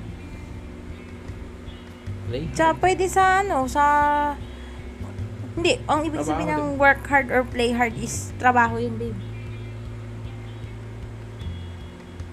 Play? 2.28 2.48
Tsaka 2.52 2.72
pwede 2.84 3.04
sa 3.08 3.40
ano, 3.40 3.64
sa... 3.64 3.84
Hindi, 5.62 5.78
ang 5.86 6.02
ibig 6.02 6.26
sabihin 6.26 6.50
ng 6.50 6.74
work 6.74 7.06
hard 7.06 7.30
or 7.30 7.46
play 7.46 7.70
hard 7.70 7.94
is 7.94 8.34
trabaho 8.34 8.82
yun, 8.82 8.98
babe. 8.98 9.14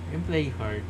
Yung 0.09 0.25
play 0.25 0.49
hard. 0.57 0.81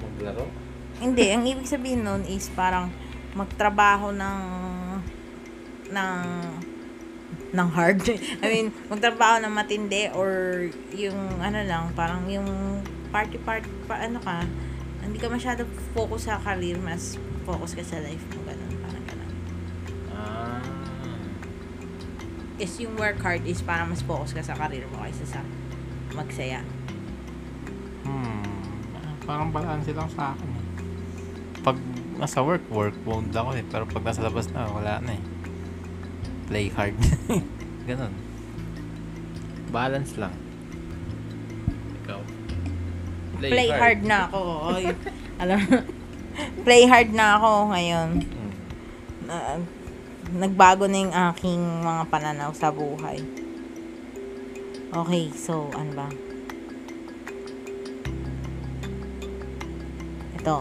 Maglaro? 0.00 0.48
Hindi, 0.96 1.28
ang 1.28 1.44
ibig 1.44 1.68
sabihin 1.68 2.08
nun 2.08 2.24
is 2.24 2.48
parang 2.56 2.88
magtrabaho 3.36 4.16
ng 4.16 4.40
ng 5.92 6.12
ng 7.52 7.68
hard. 7.76 8.00
I 8.40 8.46
mean, 8.48 8.72
magtrabaho 8.88 9.44
ng 9.44 9.52
matindi 9.52 10.08
or 10.16 10.72
yung 10.96 11.36
ano 11.36 11.60
lang, 11.68 11.92
parang 11.92 12.24
yung 12.32 12.80
party 13.12 13.36
party 13.44 13.68
pa 13.84 14.00
ano 14.00 14.24
ka, 14.24 14.40
hindi 15.04 15.20
ka 15.20 15.28
masyado 15.28 15.68
focus 15.92 16.32
sa 16.32 16.40
career, 16.40 16.80
mas 16.80 17.20
focus 17.44 17.76
ka 17.76 17.84
sa 17.84 18.00
life 18.00 18.24
mo, 18.32 18.41
Is 22.62 22.78
yung 22.78 22.94
work 22.94 23.18
hard 23.18 23.42
is 23.42 23.58
parang 23.58 23.90
mas 23.90 24.06
focus 24.06 24.38
ka 24.38 24.38
sa 24.38 24.54
career 24.54 24.86
mo 24.94 25.02
kaysa 25.02 25.26
sa 25.26 25.42
magsaya. 26.14 26.62
Hmm. 28.06 28.46
Parang 29.26 29.50
balance 29.50 29.90
lang 29.90 30.06
sa 30.14 30.30
akin 30.30 30.46
eh. 30.46 30.62
Pag 31.66 31.76
nasa 32.22 32.38
work, 32.38 32.62
work 32.70 32.94
mode 33.02 33.34
ako 33.34 33.58
eh. 33.58 33.66
Pero 33.66 33.82
pag 33.90 34.06
nasa 34.06 34.22
labas 34.22 34.46
na, 34.54 34.70
wala 34.70 35.02
na 35.02 35.18
eh. 35.18 35.22
Play 36.46 36.70
hard. 36.70 36.94
Ganon. 37.90 38.14
Balance 39.74 40.14
lang. 40.14 40.34
Ikaw. 42.06 42.20
Play, 43.42 43.70
hard. 43.74 44.06
na 44.06 44.30
ako. 44.30 44.40
Oy. 44.70 44.84
Alam 45.42 45.58
play 46.66 46.86
hard 46.86 47.10
na 47.10 47.26
ako 47.42 47.50
ngayon. 47.74 48.08
Hmm. 48.22 48.52
na, 49.26 49.36
nagbago 50.32 50.88
na 50.88 50.98
yung 51.04 51.14
aking 51.32 51.60
mga 51.84 52.02
pananaw 52.08 52.50
sa 52.56 52.72
buhay. 52.72 53.20
Okay, 54.92 55.28
so, 55.32 55.68
ano 55.76 55.92
ba? 55.92 56.08
Ito. 60.40 60.56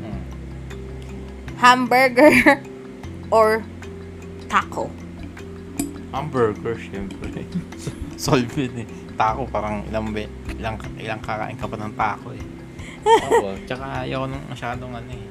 Hmm. 0.00 0.22
Hamburger 1.56 2.32
or 3.36 3.64
taco? 4.48 4.92
Hamburger, 6.12 6.76
syempre. 6.76 7.44
Solve 8.20 8.48
eh. 8.56 8.88
Taco, 9.16 9.44
parang 9.48 9.84
ilang, 9.88 10.12
be, 10.12 10.28
ilang, 10.56 10.76
ilang 10.96 11.20
kakain 11.20 11.56
ka 11.56 11.68
pa 11.68 11.76
ng 11.76 11.92
taco 11.96 12.32
eh. 12.32 12.44
Oo, 13.28 13.56
tsaka 13.64 14.04
ayaw 14.04 14.28
nung 14.28 14.44
masyadong 14.48 14.92
ano 14.96 15.12
eh. 15.12 15.24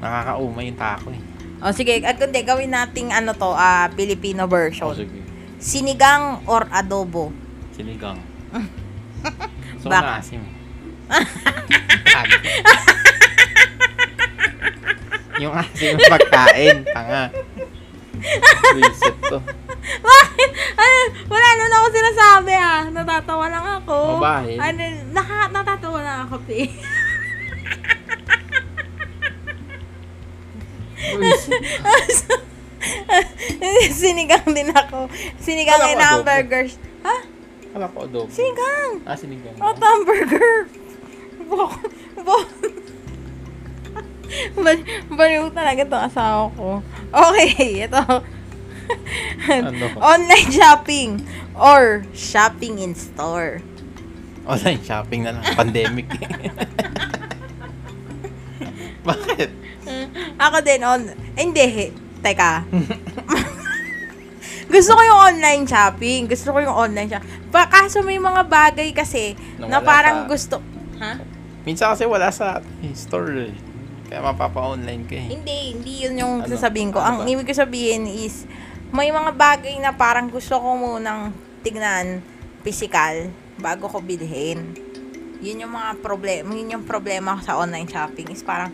Nakakauma 0.00 0.60
yung 0.64 0.80
taco 0.80 1.12
eh. 1.12 1.39
O 1.60 1.72
sige, 1.72 2.00
ah, 2.02 2.16
kundi 2.16 2.40
gawin 2.40 2.72
nating 2.72 3.12
ano 3.12 3.36
to, 3.36 3.52
ah 3.52 3.92
Filipino 3.92 4.48
version. 4.48 4.88
Oh, 4.88 4.96
sige. 4.96 5.20
Sinigang 5.60 6.40
or 6.48 6.64
adobo? 6.72 7.28
Sinigang. 7.76 8.16
So, 9.80 9.88
Bak- 9.88 10.20
naasim. 10.20 10.40
yung 15.40 15.52
asim 15.56 15.96
na 15.96 16.08
pagkain, 16.10 16.84
tanga. 16.86 17.32
Reset 18.76 19.16
to. 19.24 19.40
Bakit? 19.80 20.50
Ano, 20.76 20.98
wala 21.26 21.48
na 21.56 21.64
ako 21.72 21.88
sinasabi 21.88 22.52
ah. 22.52 22.80
Natatawa 22.92 23.46
lang 23.48 23.66
ako. 23.80 23.96
O, 23.96 24.20
bakit? 24.20 24.60
Ano, 24.60 24.80
naka, 25.12 25.48
natatawa 25.48 25.98
lang 26.04 26.18
ako, 26.28 26.36
pe. 26.44 26.68
Sinigang 34.00 34.48
din 34.50 34.70
ako. 34.72 35.08
Sinigang 35.40 35.80
Kala 35.80 35.90
and 35.92 36.00
adobo. 36.00 36.24
hamburgers. 36.24 36.72
Ha? 37.04 37.16
Kala 37.72 37.86
ko 37.92 37.98
adobo. 38.06 38.28
Sinigang. 38.32 38.92
Ah, 39.04 39.16
sinigang. 39.16 39.54
O, 39.60 39.74
hamburger. 39.74 40.52
Bok. 41.48 41.72
Bok. 42.24 42.48
Bal- 44.54 44.86
Baliw 45.10 45.50
talaga 45.50 45.82
itong 45.82 46.04
asawa 46.06 46.42
ko. 46.54 46.78
Okay, 47.10 47.50
ito. 47.84 48.02
Ano? 49.50 49.86
Online 50.02 50.50
shopping 50.50 51.22
or 51.54 52.02
shopping 52.10 52.82
in 52.82 52.94
store. 52.94 53.62
Online 54.46 54.82
shopping 54.82 55.26
na 55.26 55.38
lang. 55.38 55.44
Pandemic. 55.54 56.10
Bakit? 59.06 59.50
Ako 60.40 60.56
din 60.60 60.80
on... 60.82 61.00
eh, 61.06 61.14
Hindi. 61.38 61.64
Teka. 62.20 62.52
Gusto 64.70 64.90
ko 64.94 65.00
yung 65.02 65.20
online 65.28 65.62
shopping. 65.64 66.24
Gusto 66.24 66.50
ko 66.50 66.58
yung 66.60 66.72
online 66.72 67.08
shopping. 67.08 67.28
Pa, 67.50 67.66
kaso 67.66 68.00
may 68.00 68.16
mga 68.16 68.42
bagay 68.46 68.88
kasi 68.90 69.34
na 69.58 69.66
Na 69.66 69.76
wala 69.76 69.82
parang 69.82 70.16
sa- 70.16 70.26
gusto... 70.26 70.54
Ha? 70.96 71.12
Minsan 71.60 71.86
kasi 71.92 72.02
wala 72.04 72.28
sa 72.30 72.58
store 72.94 73.46
eh. 73.46 73.52
Kaya 74.06 74.18
mapapa-online 74.22 75.02
ka 75.04 75.14
eh. 75.14 75.26
Hindi, 75.28 75.56
hindi 75.74 75.92
yun 76.00 76.14
yung 76.16 76.34
Ano? 76.40 76.48
sasabihin 76.48 76.88
ko. 76.90 76.98
Ano 76.98 77.20
Ang 77.20 77.20
ba? 77.20 77.30
ibig 77.30 77.44
ko 77.44 77.52
sabihin 77.52 78.06
is, 78.06 78.46
may 78.90 79.08
mga 79.08 79.30
bagay 79.32 79.74
na 79.76 79.92
parang 79.92 80.26
gusto 80.26 80.54
ko 80.54 80.72
munang 80.72 81.30
tignan 81.60 82.18
physical 82.60 83.28
bago 83.56 83.86
ko 83.86 84.00
bilhin. 84.00 84.72
Yun 85.40 85.62
yung 85.62 85.72
mga 85.72 85.98
problema, 85.98 86.48
yun 86.48 86.70
yung 86.70 86.84
problema 86.84 87.34
ko 87.34 87.40
sa 87.42 87.56
online 87.56 87.86
shopping 87.86 88.28
is 88.28 88.40
parang 88.40 88.70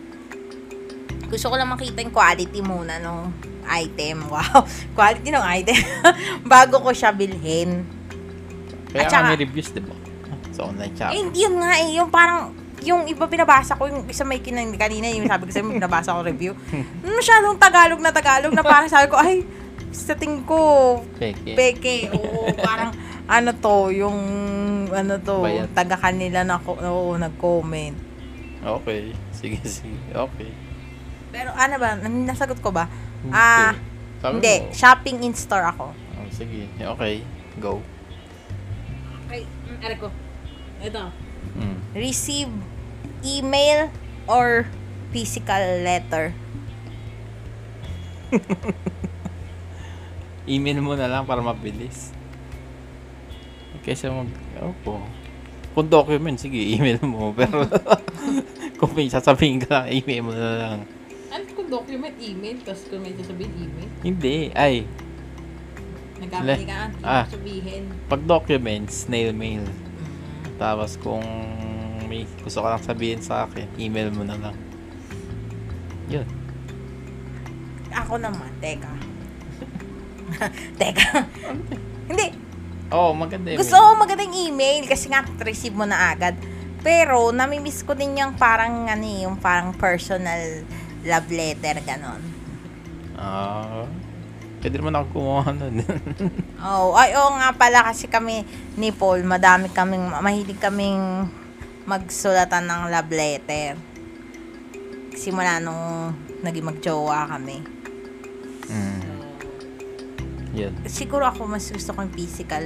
gusto 1.27 1.45
ko 1.47 1.55
lang 1.55 1.67
makita 1.67 1.99
yung 1.99 2.11
quality 2.11 2.59
muna 2.59 2.97
ng 2.97 3.17
item. 3.65 4.17
Wow, 4.31 4.63
quality 4.93 5.27
ng 5.27 5.43
item. 5.43 5.75
Bago 6.47 6.79
ko 6.79 6.91
siya 6.91 7.11
bilhin. 7.11 7.83
Kaya 8.87 9.03
At 9.03 9.11
saka- 9.11 9.29
may 9.29 9.39
reviews, 9.39 9.69
di 9.69 9.79
ba? 9.79 9.95
Sa 10.49 10.65
online 10.65 10.89
Eh, 10.89 10.97
shopping. 10.97 11.27
yun 11.33 11.53
nga 11.57 11.71
eh, 11.77 11.89
yung 11.93 12.09
parang, 12.09 12.55
yung 12.79 13.03
iba 13.05 13.25
binabasa 13.25 13.75
ko, 13.75 13.85
yung 13.85 14.07
isa 14.07 14.23
may 14.23 14.39
kinan 14.39 14.71
kanina, 14.73 15.05
yung 15.09 15.27
sabi 15.27 15.45
ko 15.45 15.51
sa'yo, 15.51 15.67
binabasa 15.69 16.11
ko 16.11 16.23
review. 16.23 16.55
Masyadong 17.03 17.57
Tagalog 17.57 17.99
na 17.99 18.09
Tagalog 18.09 18.51
na 18.51 18.63
parang 18.63 18.87
sabi 18.87 19.05
ko, 19.05 19.17
ay, 19.17 19.43
sa 19.89 20.13
tingin 20.13 20.43
ko, 20.43 20.59
Peke. 21.15 21.53
peke. 21.53 21.97
Oo, 22.09 22.51
parang, 22.55 22.91
ano 23.25 23.51
to, 23.53 23.91
yung, 23.91 24.17
ano 24.87 25.13
to, 25.17 25.43
taga 25.73 25.95
kanila 25.95 26.41
na, 26.41 26.57
oo, 26.57 27.13
nag-comment. 27.13 27.95
Okay. 28.57 29.11
Sige, 29.31 29.59
sige. 29.63 29.95
Okay. 30.09 30.49
Pero 31.37 31.53
ano 31.53 31.77
ba, 31.77 32.01
nasagot 32.01 32.57
ko 32.65 32.73
ba? 32.73 32.89
Ah, 33.29 33.77
Sabi 34.17 34.41
hindi, 34.41 34.55
mo, 34.65 34.73
shopping 34.73 35.21
in 35.21 35.37
store 35.37 35.69
ako. 35.69 35.93
oh, 35.93 36.27
sige. 36.33 36.65
Okay. 36.73 37.21
Go. 37.61 37.77
Okay, 39.29 39.45
ano 39.85 39.95
ko? 40.01 40.07
Ito. 40.81 41.13
Mm. 41.61 41.77
Receive 41.93 42.49
email 43.21 43.93
or 44.25 44.65
physical 45.13 45.61
letter. 45.85 46.33
Email 50.57 50.79
mo 50.81 50.97
na 50.97 51.05
lang 51.05 51.27
para 51.27 51.43
mabilis. 51.43 52.15
Kaysa 53.85 54.09
mag... 54.09 54.31
Opo. 54.57 55.05
Kung 55.77 55.85
document, 55.85 56.41
sige, 56.41 56.57
email 56.73 56.97
mo. 57.05 57.29
Pero 57.37 57.61
kung 58.81 58.91
may 58.97 59.05
sasabihin 59.05 59.61
ka 59.61 59.85
lang, 59.85 59.93
email 59.93 60.23
mo 60.25 60.33
na 60.33 60.51
lang. 60.57 60.96
Document 61.67 62.15
email, 62.17 62.57
tapos 62.63 62.87
kung 62.87 63.03
may 63.03 63.11
sasabihin 63.11 63.51
email? 63.59 63.89
Hindi. 64.01 64.37
Ay, 64.55 64.87
Nagkamali 66.17 66.65
ka, 66.65 66.79
Ah. 67.05 67.25
sabihin? 67.29 67.83
pag 68.09 68.21
documents, 68.25 69.05
snail 69.05 69.35
mail. 69.35 69.61
Tapos 70.57 70.97
kung 70.97 71.21
may 72.07 72.25
gusto 72.41 72.63
ka 72.63 72.73
lang 72.73 72.81
sabihin 72.81 73.21
sa 73.21 73.45
akin, 73.45 73.67
email 73.77 74.09
mo 74.09 74.25
na 74.25 74.33
lang. 74.39 74.55
Yun. 76.09 76.25
Ako 77.91 78.17
naman, 78.17 78.49
teka. 78.57 78.89
teka. 80.81 81.27
Hindi, 82.07 82.27
Oo, 82.89 83.11
oh, 83.11 83.13
maganda 83.13 83.51
yun. 83.51 83.59
gusto 83.59 83.75
ko 83.75 83.93
magandang 83.93 84.33
email 84.33 84.87
kasi 84.87 85.11
nga 85.11 85.21
receive 85.43 85.75
mo 85.75 85.83
na 85.83 86.15
agad. 86.15 86.33
Pero, 86.81 87.29
namimiss 87.29 87.83
ko 87.83 87.91
din 87.91 88.15
yung 88.15 88.33
parang, 88.33 88.87
ano 88.87 89.03
eh, 89.03 89.27
yung 89.27 89.35
parang 89.37 89.75
personal 89.75 90.63
love 91.07 91.29
letter, 91.31 91.79
ganon. 91.87 92.21
Ah, 93.17 93.87
pwede 94.61 94.77
naman 94.77 94.93
ako 94.99 95.05
kumuha 95.15 95.49
nun. 95.55 95.75
Oh, 96.57 96.97
ay, 96.97 97.13
oo 97.13 97.37
nga 97.37 97.53
pala 97.53 97.85
kasi 97.85 98.09
kami 98.09 98.41
ni 98.75 98.89
Paul, 98.89 99.21
madami 99.23 99.69
kaming, 99.69 100.09
mahilig 100.19 100.57
kaming 100.59 101.29
magsulatan 101.87 102.65
ng 102.67 102.81
love 102.91 103.11
letter. 103.13 103.77
Simula 105.15 105.61
nung 105.63 106.11
naging 106.43 106.67
magjowa 106.67 107.29
kami. 107.29 107.63
mm. 108.67 108.99
Yun. 110.57 110.73
Siguro 110.89 111.29
ako 111.29 111.45
mas 111.45 111.69
gusto 111.69 111.93
ko 111.93 112.01
yung 112.01 112.15
physical. 112.17 112.65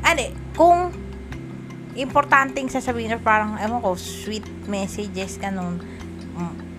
Ano, 0.00 0.22
kung 0.56 0.80
importanteng 1.94 2.72
sasabihin 2.72 3.14
na 3.14 3.20
parang, 3.20 3.60
ewan 3.60 3.84
ko, 3.84 3.94
sweet 3.94 4.44
messages, 4.66 5.36
ganun. 5.36 5.78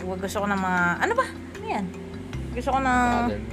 Gusto 0.06 0.38
ko 0.44 0.48
ng 0.48 0.62
mga, 0.62 0.82
ano 1.02 1.14
ba? 1.18 1.26
Ano 1.26 1.66
yan? 1.66 1.86
Gusto 2.54 2.70
ko 2.72 2.80
ng 2.80 3.10
nun. 3.28 3.44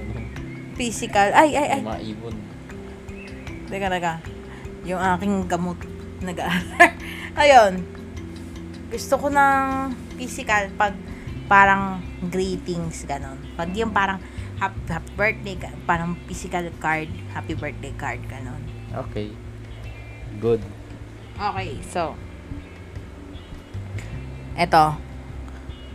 physical. 0.77 1.29
Ay, 1.33 1.57
ay, 1.57 1.69
ay. 1.79 1.81
Yung 1.81 1.91
mga 1.91 2.05
ibon. 2.13 2.37
Teka, 3.73 3.89
teka. 3.89 4.15
Yung 4.85 5.01
aking 5.01 5.35
gamot 5.49 5.79
nag-aaral. 6.21 6.93
Ayun. 7.43 7.73
Gusto 8.93 9.15
ko 9.17 9.27
ng 9.33 9.65
physical 10.21 10.69
pag 10.77 10.95
parang 11.51 12.01
greetings, 12.33 13.05
ganon. 13.05 13.37
Pag 13.59 13.73
yung 13.77 13.93
parang 13.93 14.21
happy, 14.57 14.79
happy 14.89 15.13
birthday, 15.19 15.57
parang 15.85 16.17
physical 16.25 16.65
card, 16.79 17.11
happy 17.35 17.53
birthday 17.53 17.93
card, 17.99 18.21
ganon. 18.31 18.61
Okay. 18.93 19.33
Good. 20.41 20.63
Okay, 21.37 21.81
so. 21.85 22.15
Eto. 24.57 25.12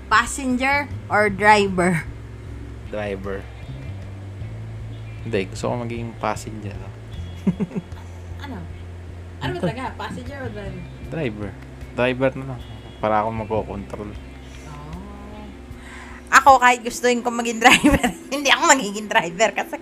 Passenger 0.08 0.88
or 1.12 1.28
driver? 1.28 2.08
Driver. 2.88 3.44
Hindi, 5.28 5.52
gusto 5.52 5.68
ko 5.68 5.74
maging 5.84 6.16
passenger. 6.24 6.76
Ano? 8.38 8.64
Ano 9.44 9.52
ba 9.58 9.60
talaga? 9.60 9.92
Passenger 10.00 10.38
or 10.48 10.50
driver? 10.56 10.84
Driver. 11.12 11.50
Driver 12.00 12.32
na 12.40 12.46
lang. 12.56 12.62
Para 13.04 13.16
ako 13.20 13.30
magkocontrol. 13.44 14.10
Oh. 14.72 15.44
Ako, 16.32 16.64
kahit 16.64 16.80
gustuin 16.86 17.20
ko 17.20 17.28
maging 17.28 17.60
driver, 17.60 18.08
hindi 18.36 18.48
ako 18.48 18.64
magiging 18.72 19.12
driver 19.12 19.52
kasi 19.52 19.76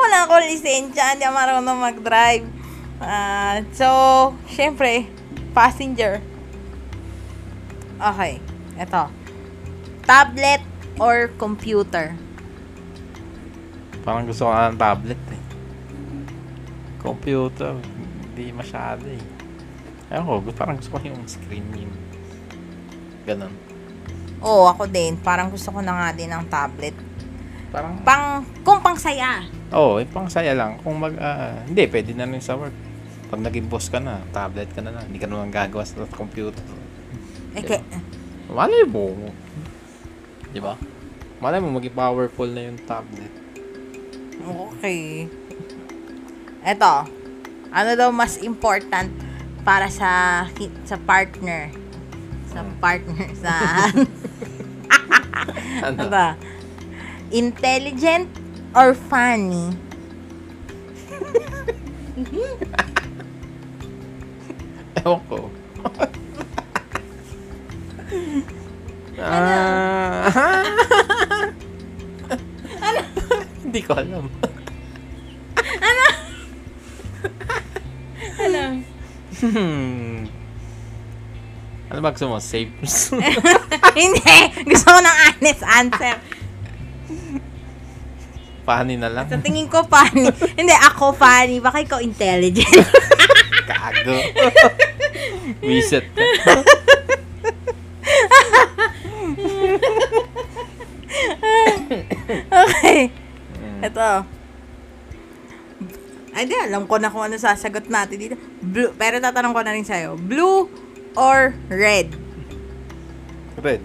wala 0.00 0.24
akong 0.24 0.48
lisensya, 0.48 1.12
hindi 1.12 1.28
ako 1.28 1.34
marunong 1.36 1.78
mag-drive. 1.92 2.46
Ah, 3.00 3.60
so, 3.76 3.88
syempre, 4.48 5.08
passenger. 5.52 6.24
Okay, 8.00 8.40
eto. 8.80 9.19
Tablet 10.10 10.58
or 10.98 11.30
computer? 11.38 12.18
Parang 14.02 14.26
gusto 14.26 14.42
ko 14.42 14.50
ng 14.50 14.74
tablet 14.74 15.22
eh. 15.30 15.42
Computer. 16.98 17.78
Hindi 18.26 18.50
masyado 18.50 19.06
eh. 19.06 19.22
Ayun 20.10 20.26
ko, 20.26 20.50
parang 20.50 20.82
gusto 20.82 20.98
ko 20.98 21.06
yung 21.06 21.22
screen 21.30 21.62
yung 21.78 21.94
Ganon. 23.22 23.54
Oo, 24.42 24.66
ako 24.66 24.90
din. 24.90 25.14
Parang 25.14 25.46
gusto 25.46 25.70
ko 25.70 25.78
na 25.78 25.94
nga 25.94 26.08
din 26.10 26.26
ng 26.26 26.42
tablet. 26.50 26.96
Parang, 27.70 28.02
Pang, 28.02 28.42
kung 28.66 28.82
pang 28.82 28.98
saya. 28.98 29.46
oo, 29.70 30.02
oh, 30.02 30.10
pang 30.10 30.26
saya 30.26 30.58
lang. 30.58 30.82
Kung 30.82 30.98
mag, 30.98 31.14
ah, 31.22 31.62
hindi, 31.70 31.86
pwede 31.86 32.18
na 32.18 32.26
rin 32.26 32.42
sa 32.42 32.58
work. 32.58 32.74
Pag 33.30 33.46
naging 33.46 33.70
boss 33.70 33.86
ka 33.86 34.02
na, 34.02 34.18
tablet 34.34 34.74
ka 34.74 34.82
na 34.82 34.90
lang. 34.90 35.06
Hindi 35.06 35.22
ka 35.22 35.30
naman 35.30 35.54
gagawa 35.54 35.86
sa 35.86 36.02
computer. 36.10 36.66
Eh, 37.54 37.62
kaya- 37.62 37.86
Malay 38.50 38.82
mo. 38.90 39.14
Di 40.50 40.58
ba? 40.58 40.74
Malay 41.40 41.62
mo, 41.62 41.70
maging 41.72 41.94
powerful 41.94 42.48
na 42.50 42.68
yung 42.68 42.78
tablet. 42.84 43.32
Okay. 44.40 45.30
Eto. 46.66 47.06
Ano 47.70 47.90
daw 47.94 48.10
mas 48.10 48.36
important 48.42 49.14
para 49.62 49.86
sa 49.86 50.44
sa 50.84 50.98
partner? 50.98 51.70
Sa 52.50 52.66
partner 52.82 53.30
sa 53.44 53.54
Ano? 55.86 55.86
ano 55.86 56.02
ba? 56.12 56.34
Intelligent 57.30 58.26
or 58.74 58.90
funny? 58.92 59.70
Ewan 65.00 65.22
ko. 65.30 65.48
Ah. 70.30 70.62
Hindi 73.64 73.80
ko 73.86 73.92
alam. 73.94 74.24
Ano? 78.40 78.64
Hmm. 79.40 80.26
Ano 81.90 81.98
ba 82.02 82.14
gusto 82.14 82.30
mo? 82.30 82.38
Safe? 82.38 82.70
Hindi. 84.00 84.36
Gusto 84.66 84.86
ko 84.94 84.98
ng 85.02 85.16
honest 85.26 85.62
answer. 85.66 86.14
Funny 88.62 88.94
na 88.94 89.10
lang. 89.10 89.26
Sa 89.26 89.42
tingin 89.42 89.66
ko 89.66 89.82
funny. 89.86 90.30
Hindi, 90.54 90.74
ako 90.74 91.14
funny. 91.14 91.58
Baka 91.58 91.82
ikaw 91.82 91.98
intelligent. 91.98 92.70
Kago. 93.70 94.18
Reset 95.62 96.06
ka. 102.90 103.06
Mm. 103.60 103.80
Ito. 103.86 104.10
Ay, 106.30 106.46
di, 106.46 106.54
alam 106.54 106.86
ko 106.86 106.96
na 107.02 107.10
kung 107.10 107.26
ano 107.26 107.34
sasagot 107.34 107.90
natin 107.90 108.16
dito. 108.18 108.36
Blue, 108.62 108.94
pero 108.94 109.18
tatanong 109.18 109.54
ko 109.54 109.60
na 109.66 109.74
rin 109.74 109.86
sa'yo. 109.86 110.14
Blue 110.14 110.70
or 111.18 111.54
red? 111.66 112.14
Red. 113.58 113.82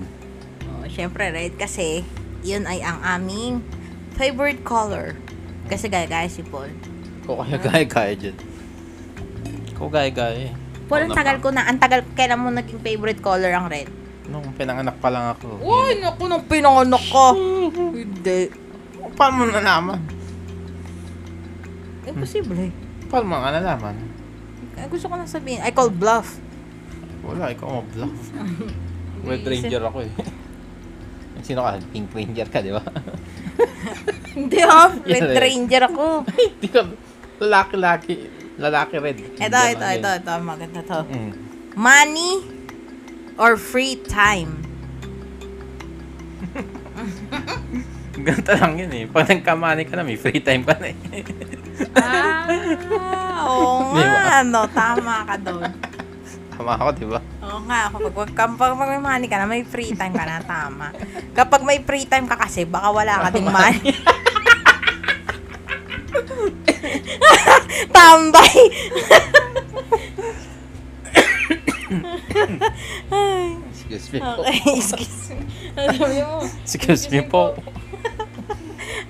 Oh, 0.70 0.86
syempre 0.86 1.34
red 1.34 1.58
kasi 1.58 2.06
yun 2.46 2.70
ay 2.70 2.86
ang 2.86 3.02
aming 3.02 3.66
favorite 4.14 4.62
color. 4.62 5.18
Kasi 5.66 5.90
gaya-gaya 5.90 6.30
si 6.30 6.46
Paul. 6.46 6.70
Ko 7.26 7.42
kaya 7.42 7.58
gaya-gaya 7.58 8.14
dyan. 8.14 8.38
Ko 9.74 9.90
gaya-gaya 9.90 10.54
eh. 10.54 10.54
Paul, 10.86 11.10
ang 11.10 11.18
tagal 11.18 11.42
ko 11.42 11.50
na. 11.50 11.66
Ang 11.66 11.82
tagal, 11.82 12.06
kailan 12.14 12.38
mo 12.38 12.54
naging 12.54 12.78
favorite 12.86 13.18
color 13.26 13.50
ang 13.50 13.66
red? 13.66 13.90
Nung 14.30 14.54
pinanganak 14.54 15.02
pa 15.02 15.10
lang 15.10 15.34
ako. 15.34 15.58
Uy, 15.66 15.98
naku, 15.98 16.30
nung 16.30 16.46
pinanganak 16.46 17.02
ko. 17.10 17.34
Hindi. 17.90 18.54
Paano 19.16 19.34
mo 19.42 19.44
nalaman? 19.48 20.00
Imposible. 22.06 22.70
Paano 23.08 23.26
mo 23.32 23.36
nga 23.40 23.56
nalaman? 23.56 23.96
Eh, 24.76 24.86
Gusto 24.92 25.08
ko 25.08 25.16
na 25.16 25.24
sabihin. 25.24 25.64
I 25.64 25.72
call 25.72 25.90
bluff. 25.90 26.36
Wala, 27.24 27.50
ikaw 27.50 27.80
mo 27.80 27.82
bluff. 27.96 28.20
Red 29.26 29.48
Ranger 29.48 29.82
ako 29.88 30.06
eh. 30.06 30.12
Sino 31.48 31.64
ka? 31.64 31.80
Pink 31.90 32.12
Ranger 32.12 32.48
ka, 32.52 32.60
di 32.60 32.76
ba? 32.76 32.84
Hindi. 34.38 34.60
Yan 34.60 35.02
Red 35.02 35.32
eh. 35.32 35.40
Ranger 35.40 35.84
ako. 35.90 36.06
Hindi 36.28 36.68
ka. 36.70 36.82
Lalaki-laki. 37.40 38.16
Lalaki 38.56 38.96
red. 39.04 39.20
Ito, 39.20 39.60
ito, 39.76 39.86
ito, 40.00 40.10
ito. 40.16 40.32
Maganda 40.40 40.80
to. 40.80 41.00
Mm. 41.12 41.32
Money 41.76 42.40
or 43.36 43.60
free 43.60 44.00
time? 44.00 44.64
Ganito 48.26 48.52
lang 48.52 48.74
yun 48.76 48.92
eh. 48.92 49.06
Pag 49.06 49.30
nagkamani 49.30 49.86
ka 49.86 49.94
na, 49.94 50.02
may 50.02 50.18
free 50.18 50.42
time 50.42 50.66
ka 50.66 50.74
na 50.76 50.90
eh. 50.90 50.98
Ah, 51.94 53.46
oo 53.46 53.86
nga. 53.94 54.42
No, 54.42 54.66
tama 54.68 55.22
ka 55.24 55.36
doon. 55.38 55.70
Tama 56.50 56.72
ako, 56.74 56.90
di 56.96 57.06
ba? 57.06 57.20
Oo 57.44 57.60
nga, 57.64 57.80
kapag, 57.88 58.14
kapag, 58.34 58.58
kapag 58.58 58.90
may 58.90 58.98
money 58.98 59.28
ka 59.28 59.38
na, 59.38 59.46
may 59.46 59.62
free 59.62 59.92
time 59.92 60.12
ka 60.12 60.26
na, 60.26 60.42
tama. 60.42 60.90
Kapag 61.32 61.62
may 61.62 61.80
free 61.80 62.08
time 62.08 62.26
ka 62.26 62.40
kasi, 62.40 62.66
baka 62.66 62.90
wala 62.90 63.22
ka 63.22 63.30
ding 63.30 63.46
money. 63.46 63.94
Tambay! 67.92 68.56
Ay, 73.12 73.58
Excuse 73.72 74.08
me 74.12 74.20
po. 74.20 74.42
okay, 74.42 74.60
excuse 74.76 75.30
me. 75.30 75.44
Ano? 75.78 76.42
Excuse 76.64 77.04
me 77.08 77.22
po. 77.24 77.44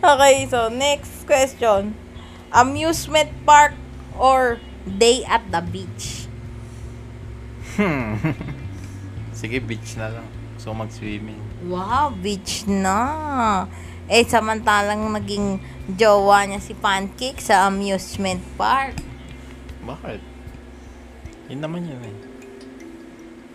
Okay, 0.05 0.45
so 0.45 0.69
next 0.69 1.25
question. 1.25 1.97
Amusement 2.53 3.25
park 3.41 3.73
or 4.21 4.61
day 4.85 5.25
at 5.25 5.41
the 5.49 5.65
beach? 5.65 6.29
Hmm. 7.73 8.21
Sige, 9.39 9.57
beach 9.65 9.97
na 9.97 10.13
lang. 10.13 10.27
So, 10.61 10.77
mag-swimming. 10.77 11.41
Wow, 11.65 12.13
beach 12.21 12.69
na. 12.69 13.65
Eh, 14.05 14.21
samantalang 14.29 15.09
naging 15.09 15.57
jowa 15.89 16.45
niya 16.45 16.61
si 16.61 16.77
Pancake 16.77 17.41
sa 17.41 17.65
amusement 17.65 18.45
park. 18.61 19.01
Bakit? 19.89 20.21
Yun 21.49 21.59
naman 21.65 21.81
yun 21.81 22.01
eh. 22.05 22.17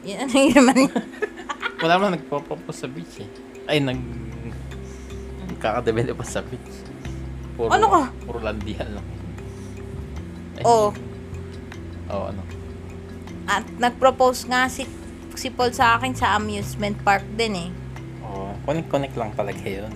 Yan 0.02 0.26
ano 0.26 0.34
yun 0.50 0.54
naman 0.58 0.76
yun. 0.90 1.04
Wala 1.78 1.92
naman 1.94 2.10
nagpo-propose 2.18 2.78
sa 2.82 2.88
beach 2.90 3.22
eh. 3.22 3.30
Ay, 3.70 3.78
nag... 3.78 4.02
Nagkakadevelop 5.60 6.16
pa 6.16 6.24
sa 6.24 6.40
beach. 6.40 6.72
Puro, 7.52 7.68
Ano 7.68 7.92
ka? 7.92 8.02
Puro 8.24 8.40
landihan 8.40 8.88
lang. 8.96 9.04
Ay, 10.56 10.64
Oh, 10.64 10.88
Oo, 12.08 12.24
ano. 12.26 12.40
at 13.44 13.68
nag-propose 13.76 14.48
nga 14.48 14.64
si 14.66 14.88
si 15.36 15.52
Paul 15.52 15.68
sa 15.70 15.94
akin 15.94 16.16
sa 16.16 16.32
amusement 16.34 16.96
park 17.04 17.28
din 17.36 17.52
eh. 17.58 17.70
Oo, 18.24 18.56
connect-connect 18.64 19.12
lang 19.14 19.36
talaga 19.36 19.60
yun. 19.76 19.92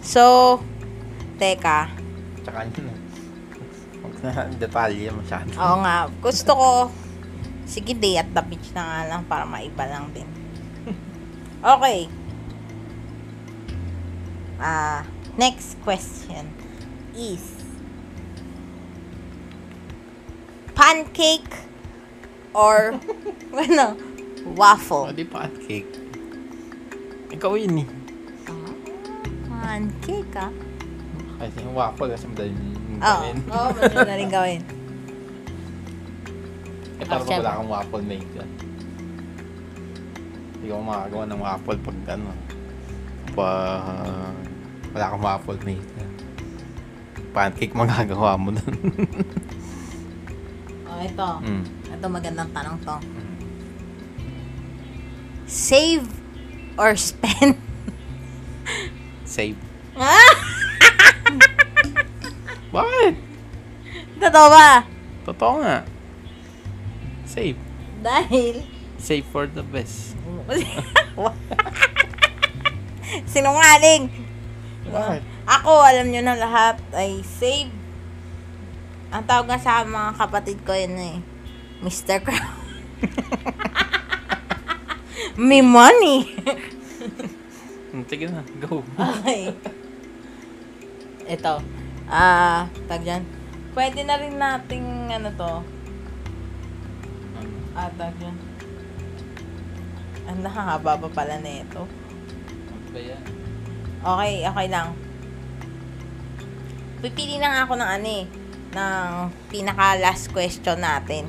So, 0.00 0.56
teka. 1.36 1.92
Tsaka 2.40 2.64
yun 2.66 2.88
eh. 2.88 2.98
Huwag 4.00 4.14
na 4.22 4.30
detalye 4.50 5.12
masyado. 5.12 5.52
Oo 5.52 5.76
nga, 5.82 6.08
gusto 6.16 6.50
ko 6.50 6.68
sige 7.68 7.92
day 7.92 8.16
at 8.16 8.32
the 8.32 8.40
beach 8.40 8.72
na 8.72 8.80
nga 8.80 9.00
lang 9.06 9.22
para 9.28 9.44
maiba 9.44 9.84
lang 9.84 10.08
din. 10.10 10.24
Okay. 11.66 12.08
Ah, 14.56 15.04
next 15.36 15.76
question 15.84 16.48
is 17.12 17.44
pancake 20.74 21.48
or 22.56 22.96
ano, 23.56 23.96
waffle. 24.56 25.12
di 25.12 25.24
pancake. 25.24 25.88
Ikaw 27.32 27.52
yun 27.56 27.84
eh. 27.84 27.88
Pancake 29.46 30.36
ah. 30.36 30.52
Kasi 31.36 31.56
yung 31.60 31.76
waffle 31.76 32.08
kasi 32.08 32.24
madali 32.26 32.56
Oo, 32.96 32.96
gawin. 32.96 33.36
oo, 33.44 33.68
madali 33.76 34.24
na 34.24 34.32
gawin. 34.32 34.62
Eh, 36.96 37.04
parang 37.04 37.28
Ah, 37.28 37.36
wala 37.36 37.56
kang 37.60 37.68
waffle 37.68 38.04
maker. 38.08 38.46
Hindi 40.56 40.66
ka 40.66 40.80
makagawa 40.80 41.24
ng 41.28 41.40
waffle 41.44 41.78
pag 41.78 41.98
ano. 42.08 42.32
Pag 43.36 44.45
wala 44.96 45.12
kang 45.12 45.20
waffle 45.20 45.60
maker. 45.60 46.08
Pancake 47.36 47.76
magagawa 47.76 48.40
mo 48.40 48.56
dun. 48.56 48.72
Oh, 50.88 51.04
ito. 51.04 51.28
mm. 51.44 51.92
Ito 51.92 52.06
magandang 52.08 52.48
tanong 52.56 52.80
to. 52.80 52.96
Mm. 53.04 53.36
Save 55.44 56.08
or 56.80 56.96
spend? 56.96 57.60
Save. 59.28 59.60
Bakit? 62.72 63.14
Totoo 64.16 64.48
ba? 64.48 64.88
Totoo 65.28 65.60
nga. 65.60 65.84
Save. 67.28 67.60
Dahil 68.00 68.64
Save 68.96 69.28
for 69.28 69.44
the 69.44 69.60
best. 69.60 70.16
Sinungaling. 73.28 74.08
Bakit? 74.90 75.22
Ako, 75.46 75.72
alam 75.82 76.06
nyo 76.10 76.22
na 76.22 76.38
lahat, 76.38 76.78
ay 76.94 77.22
save. 77.22 77.70
Ang 79.10 79.24
tawag 79.24 79.46
nga 79.46 79.58
sa 79.58 79.86
mga 79.86 80.10
kapatid 80.18 80.58
ko 80.66 80.74
yun 80.74 80.98
eh. 80.98 81.16
Mr. 81.82 82.22
Crown. 82.22 82.54
Me 85.36 85.60
money. 85.60 86.32
Hmm, 87.92 88.04
Sige 88.08 88.28
na, 88.28 88.42
go. 88.60 88.82
okay. 88.96 89.52
Ito. 91.26 91.54
Ah, 92.06 92.70
tag 92.86 93.02
dyan. 93.02 93.24
Pwede 93.76 94.06
na 94.06 94.16
rin 94.16 94.36
nating, 94.36 95.12
ano 95.12 95.28
to, 95.36 95.52
ah, 97.76 97.90
tag 97.94 98.14
dyan. 98.16 98.36
Ang 100.26 100.42
nakakaba 100.42 100.98
pa 101.06 101.08
pala 101.22 101.36
na 101.38 101.62
ito. 101.62 101.82
Ano 101.84 102.86
ba 102.90 102.98
yan? 102.98 103.22
Okay, 104.04 104.44
okay 104.44 104.66
lang. 104.68 104.92
Pipili 107.00 107.36
na 107.38 107.64
ako 107.64 107.78
ng 107.78 107.90
ano 108.00 108.08
eh, 108.08 108.24
ng 108.76 109.10
pinaka 109.48 109.96
last 110.00 110.32
question 110.32 110.80
natin. 110.80 111.28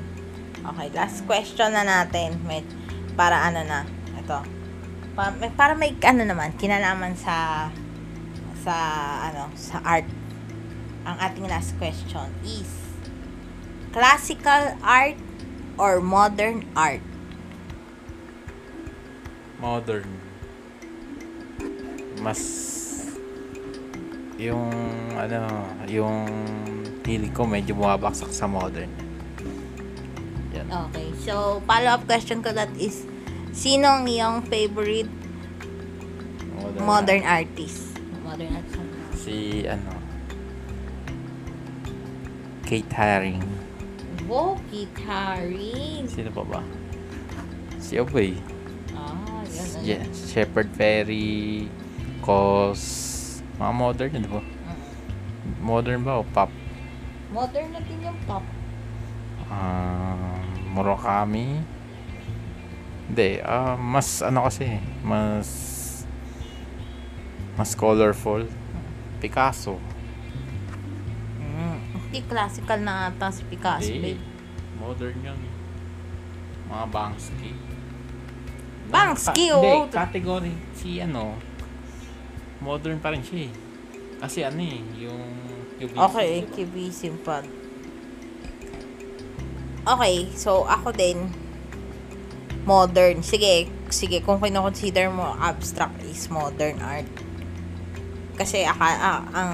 Okay, 0.64 0.88
last 0.92 1.24
question 1.24 1.72
na 1.72 1.88
natin. 1.88 2.36
Med, 2.44 2.68
para 3.16 3.40
ano 3.48 3.64
na, 3.64 3.88
ito. 4.20 4.40
Para, 5.16 5.32
may, 5.38 5.52
para 5.54 5.74
may 5.74 5.92
ano 6.04 6.24
naman, 6.28 6.54
kinalaman 6.60 7.16
sa 7.16 7.68
sa 8.62 8.76
ano, 9.32 9.48
sa 9.56 9.80
art. 9.86 10.08
Ang 11.08 11.18
ating 11.24 11.48
last 11.48 11.72
question 11.80 12.28
is 12.44 12.68
classical 13.96 14.76
art 14.84 15.16
or 15.80 16.04
modern 16.04 16.68
art? 16.76 17.02
Modern. 19.58 20.27
Mas 22.22 22.42
yung 24.38 24.70
ano, 25.18 25.66
yung 25.90 26.30
hilig 27.08 27.34
ko 27.34 27.48
medyo 27.48 27.74
bumabaksak 27.74 28.30
sa 28.30 28.46
modern. 28.46 28.92
Yan. 30.54 30.68
Okay. 30.90 31.08
So, 31.24 31.64
follow-up 31.64 32.06
question 32.06 32.44
ko 32.44 32.52
that 32.54 32.72
is, 32.78 33.08
sino 33.56 34.02
ang 34.02 34.06
iyong 34.06 34.46
favorite 34.46 35.10
modern 36.82 37.24
artist? 37.24 37.96
Modern 38.22 38.54
artist. 38.54 38.86
Si 39.18 39.66
ano 39.66 39.98
Kate 42.68 42.92
Haring. 42.92 43.40
Wow, 44.28 44.60
guitaring. 44.68 46.04
Sino 46.12 46.28
pa 46.36 46.44
ba? 46.44 46.62
Si 47.80 47.96
Oboy. 47.96 48.36
Ah, 48.92 49.40
yun. 49.48 49.88
Yeah, 49.88 50.04
Shepherd 50.12 50.68
Ferry. 50.76 51.72
Cos. 52.28 52.84
Mga 53.56 53.72
modern 53.72 54.12
yun, 54.12 54.24
di 54.28 54.32
ba? 54.36 54.44
Modern 55.64 56.04
ba 56.04 56.20
o 56.20 56.28
pop? 56.28 56.52
Modern 57.32 57.72
na 57.72 57.80
din 57.80 58.04
yung 58.04 58.20
pop. 58.28 58.44
Ah, 59.48 60.36
Murakami. 60.76 61.64
Hindi, 63.08 63.40
ah, 63.40 63.80
mas 63.80 64.20
ano 64.20 64.44
kasi, 64.44 64.76
mas 65.08 65.48
mas 67.56 67.72
colorful. 67.74 68.44
Picasso. 69.24 69.80
Mm. 71.40 71.80
Hindi 72.12 72.20
classical 72.28 72.84
na 72.84 73.08
ata 73.08 73.32
si 73.32 73.48
Picasso, 73.48 73.88
Hindi. 73.88 74.20
babe. 74.20 74.24
Modern 74.78 75.18
yan. 75.24 75.40
Mga. 76.68 76.86
Bangsky, 78.92 79.48
Ka- 79.50 79.56
oo. 79.58 79.64
Hindi, 79.64 79.96
category. 79.96 80.54
Si 80.76 81.00
ano, 81.00 81.40
modern 82.62 82.98
pa 83.02 83.14
rin 83.14 83.22
siya 83.22 83.50
eh. 83.50 83.52
Kasi 84.18 84.42
ano 84.42 84.62
eh, 84.62 84.82
yung... 84.98 85.24
yung 85.78 85.92
Okay, 85.94 86.46
kibisim 86.54 87.22
pa. 87.22 87.46
Okay, 89.88 90.28
so 90.36 90.68
ako 90.68 90.92
din, 90.92 91.32
modern. 92.68 93.24
Sige, 93.24 93.72
sige, 93.88 94.20
kung 94.20 94.44
kino-consider 94.44 95.08
mo 95.08 95.38
abstract 95.40 96.04
is 96.04 96.28
modern 96.28 96.82
art. 96.84 97.08
Kasi 98.36 98.68
aka, 98.68 98.90
ah, 99.00 99.22
ang 99.32 99.52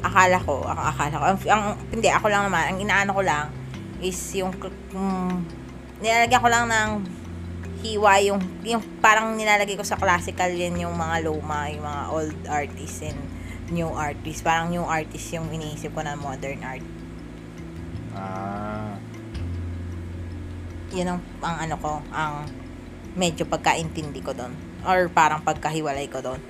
akala 0.00 0.40
ko, 0.40 0.64
ang 0.64 0.80
akala 0.80 1.14
ko, 1.16 1.24
ang, 1.28 1.38
ang, 1.52 1.62
hindi, 1.92 2.08
ako 2.08 2.26
lang 2.32 2.48
naman, 2.48 2.64
ang 2.72 2.78
inaano 2.80 3.10
ko 3.12 3.22
lang 3.22 3.46
is 4.00 4.16
yung, 4.36 4.52
um, 4.96 5.44
nilalagyan 6.00 6.40
ko 6.40 6.48
lang 6.48 6.64
ng 6.68 6.90
hiwa 7.84 8.16
yung, 8.24 8.40
yung 8.64 8.80
parang 9.04 9.36
nilalagay 9.36 9.76
ko 9.76 9.84
sa 9.84 10.00
classical 10.00 10.48
yan 10.48 10.80
yung 10.80 10.96
mga 10.96 11.28
luma, 11.28 11.68
yung 11.68 11.84
mga 11.84 12.02
old 12.08 12.38
artists 12.48 13.04
and 13.04 13.20
new 13.68 13.92
artists. 13.92 14.40
Parang 14.40 14.72
new 14.72 14.82
artist 14.82 15.36
yung 15.36 15.52
iniisip 15.52 15.92
ko 15.92 16.00
na 16.00 16.16
modern 16.16 16.64
art. 16.64 16.84
Ah, 18.16 18.96
Yun 20.94 21.18
ang, 21.18 21.20
ang 21.42 21.56
ano 21.68 21.76
ko, 21.76 21.92
ang 22.14 22.48
medyo 23.18 23.44
pagkaintindi 23.44 24.24
ko 24.24 24.32
doon. 24.32 24.56
Or 24.86 25.10
parang 25.12 25.44
pagkahiwalay 25.44 26.08
ko 26.08 26.24
doon. 26.24 26.40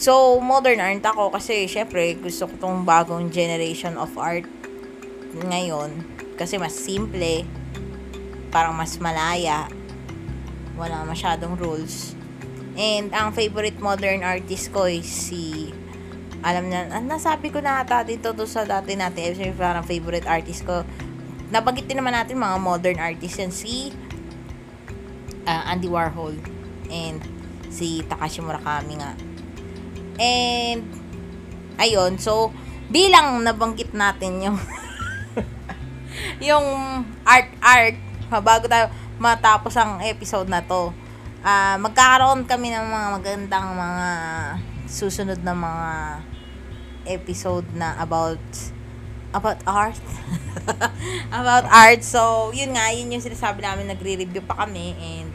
So, 0.00 0.38
modern 0.40 0.80
art 0.80 1.04
ako 1.04 1.34
kasi 1.34 1.68
syempre 1.68 2.16
gusto 2.16 2.48
ko 2.48 2.54
tong 2.56 2.78
bagong 2.86 3.28
generation 3.28 3.98
of 3.98 4.14
art 4.16 4.46
ngayon. 5.34 6.04
Kasi 6.36 6.56
mas 6.56 6.72
simple, 6.72 7.44
parang 8.48 8.72
mas 8.76 8.96
malaya, 8.96 9.68
wala 10.80 11.04
masyadong 11.04 11.60
rules. 11.60 12.16
And 12.80 13.12
ang 13.12 13.36
favorite 13.36 13.76
modern 13.76 14.24
artist 14.24 14.72
ko 14.72 14.88
is 14.88 15.04
si 15.04 15.68
alam 16.40 16.72
na, 16.72 16.88
ah, 16.88 17.04
nasabi 17.04 17.52
ko 17.52 17.60
na 17.60 17.84
ata 17.84 18.00
dito 18.00 18.32
to 18.32 18.48
sa 18.48 18.64
dati 18.64 18.96
natin, 18.96 19.36
episode, 19.36 19.60
parang 19.60 19.84
favorite 19.84 20.24
artist 20.24 20.64
ko. 20.64 20.88
Nabanggit 21.52 21.84
din 21.84 22.00
naman 22.00 22.16
natin 22.16 22.40
mga 22.40 22.56
modern 22.56 22.96
artists 22.96 23.36
yan, 23.36 23.52
si 23.52 23.92
ah, 25.44 25.68
Andy 25.68 25.92
Warhol 25.92 26.40
and 26.88 27.20
si 27.68 28.00
Takashi 28.08 28.40
Murakami 28.40 29.04
nga. 29.04 29.12
And, 30.16 30.80
ayun, 31.76 32.16
so, 32.16 32.56
bilang 32.88 33.44
nabanggit 33.44 33.92
natin 33.92 34.40
yung 34.40 34.58
yung 36.48 36.66
art-art, 37.28 38.00
bago 38.40 38.64
tayo 38.64 38.88
matapos 39.20 39.76
ang 39.76 40.00
episode 40.00 40.48
na 40.48 40.64
to, 40.64 40.90
ah 41.44 41.76
magkakaroon 41.76 42.48
kami 42.48 42.72
ng 42.72 42.86
mga 42.88 43.08
magandang 43.20 43.68
mga 43.76 44.08
susunod 44.88 45.38
na 45.44 45.54
mga 45.54 45.88
episode 47.06 47.68
na 47.76 48.00
about 48.00 48.40
about 49.30 49.60
art. 49.68 50.00
about 51.40 51.68
art. 51.70 52.02
So, 52.02 52.50
yun 52.50 52.74
nga, 52.74 52.90
yun 52.90 53.14
yung 53.14 53.22
sinasabi 53.22 53.62
namin, 53.62 53.86
nagre-review 53.86 54.42
pa 54.42 54.66
kami 54.66 54.98
and 54.98 55.30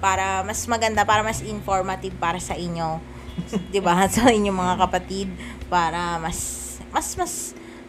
para 0.00 0.44
mas 0.44 0.60
maganda, 0.68 1.04
para 1.04 1.24
mas 1.24 1.40
informative 1.44 2.12
para 2.20 2.36
sa 2.40 2.56
inyo. 2.56 3.00
'Di 3.70 3.80
ba 3.80 4.04
Sa 4.12 4.28
inyong 4.28 4.56
mga 4.56 4.74
kapatid 4.86 5.28
para 5.70 6.18
mas 6.18 6.68
mas 6.90 7.14
mas 7.14 7.34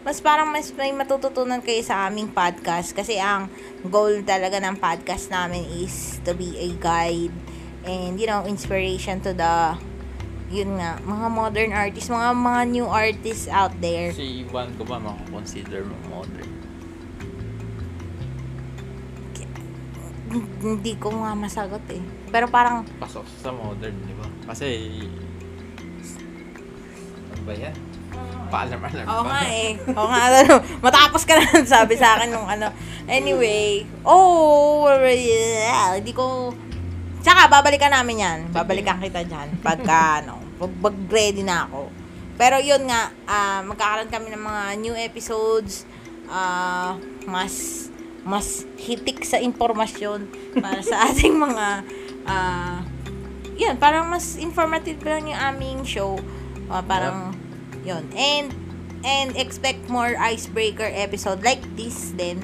mas 0.02 0.18
parang 0.18 0.50
mas 0.50 0.70
may 0.74 0.90
matututunan 0.90 1.62
kayo 1.62 1.82
sa 1.82 2.10
aming 2.10 2.26
podcast 2.30 2.90
kasi 2.90 3.22
ang 3.22 3.46
goal 3.86 4.22
talaga 4.26 4.58
ng 4.58 4.78
podcast 4.78 5.30
namin 5.30 5.62
is 5.78 6.18
to 6.26 6.34
be 6.34 6.54
a 6.58 6.68
guide 6.78 7.34
and 7.86 8.18
you 8.18 8.26
know 8.26 8.42
inspiration 8.46 9.22
to 9.22 9.30
the 9.30 9.78
yun 10.52 10.76
nga 10.76 10.98
mga 11.06 11.26
modern 11.30 11.72
artists 11.72 12.10
mga 12.10 12.30
mga 12.34 12.62
new 12.70 12.86
artists 12.86 13.46
out 13.48 13.72
there 13.78 14.10
si 14.10 14.42
Ivan 14.42 14.74
ko 14.76 14.82
ba 14.84 14.98
makakonsider 14.98 15.86
mo 15.86 16.22
modern? 16.22 16.50
hindi 20.62 20.96
ko 20.96 21.12
nga 21.12 21.36
masagot 21.36 21.84
eh 21.92 22.22
pero 22.32 22.48
parang 22.48 22.88
Pasok 22.96 23.28
sa 23.44 23.52
modern, 23.52 23.92
di 24.08 24.16
ba? 24.16 24.24
Kasi... 24.48 24.88
Ano 27.28 27.42
ba 27.44 27.52
yan? 27.52 27.91
Paalam-alam 28.52 29.04
Oo 29.08 29.24
ba? 29.24 29.28
nga 29.32 29.40
eh. 29.48 29.70
Oo 29.96 30.08
nga. 30.08 30.22
Ano, 30.28 30.54
matapos 30.84 31.22
ka 31.24 31.38
na 31.38 31.44
sabi 31.64 31.96
sa 31.96 32.18
akin 32.18 32.28
nung 32.30 32.44
ano. 32.44 32.68
Anyway. 33.08 33.88
Oh, 34.04 34.86
yeah, 35.08 35.96
hindi 35.96 36.12
ko... 36.12 36.52
Tsaka, 37.22 37.46
babalikan 37.48 37.94
namin 37.94 38.22
yan. 38.22 38.38
Babalikan 38.50 38.98
kita 38.98 39.22
dyan. 39.24 39.62
Pagka, 39.62 40.20
ano, 40.20 40.42
pag, 40.58 40.94
ready 41.08 41.46
na 41.46 41.64
ako. 41.70 41.88
Pero 42.36 42.58
yun 42.58 42.82
nga, 42.90 43.14
ah, 43.24 43.60
magkakaroon 43.62 44.10
kami 44.10 44.34
ng 44.34 44.42
mga 44.42 44.62
new 44.82 44.94
episodes. 44.96 45.86
ah 46.32 46.96
mas 47.26 47.86
mas 48.22 48.64
hitik 48.78 49.26
sa 49.26 49.42
impormasyon 49.42 50.30
para 50.62 50.80
sa 50.80 51.02
ating 51.10 51.34
mga 51.34 51.66
ah 52.26 52.80
yun, 53.52 53.76
parang 53.76 54.08
mas 54.08 54.40
informative 54.40 54.98
lang 55.04 55.28
yung 55.28 55.38
aming 55.38 55.78
show. 55.84 56.16
Ah, 56.72 56.80
parang 56.80 57.36
yun. 57.82 58.04
And 58.14 58.50
and 59.02 59.34
expect 59.34 59.90
more 59.90 60.14
icebreaker 60.14 60.86
episode 60.86 61.42
like 61.42 61.62
this 61.74 62.14
din. 62.14 62.42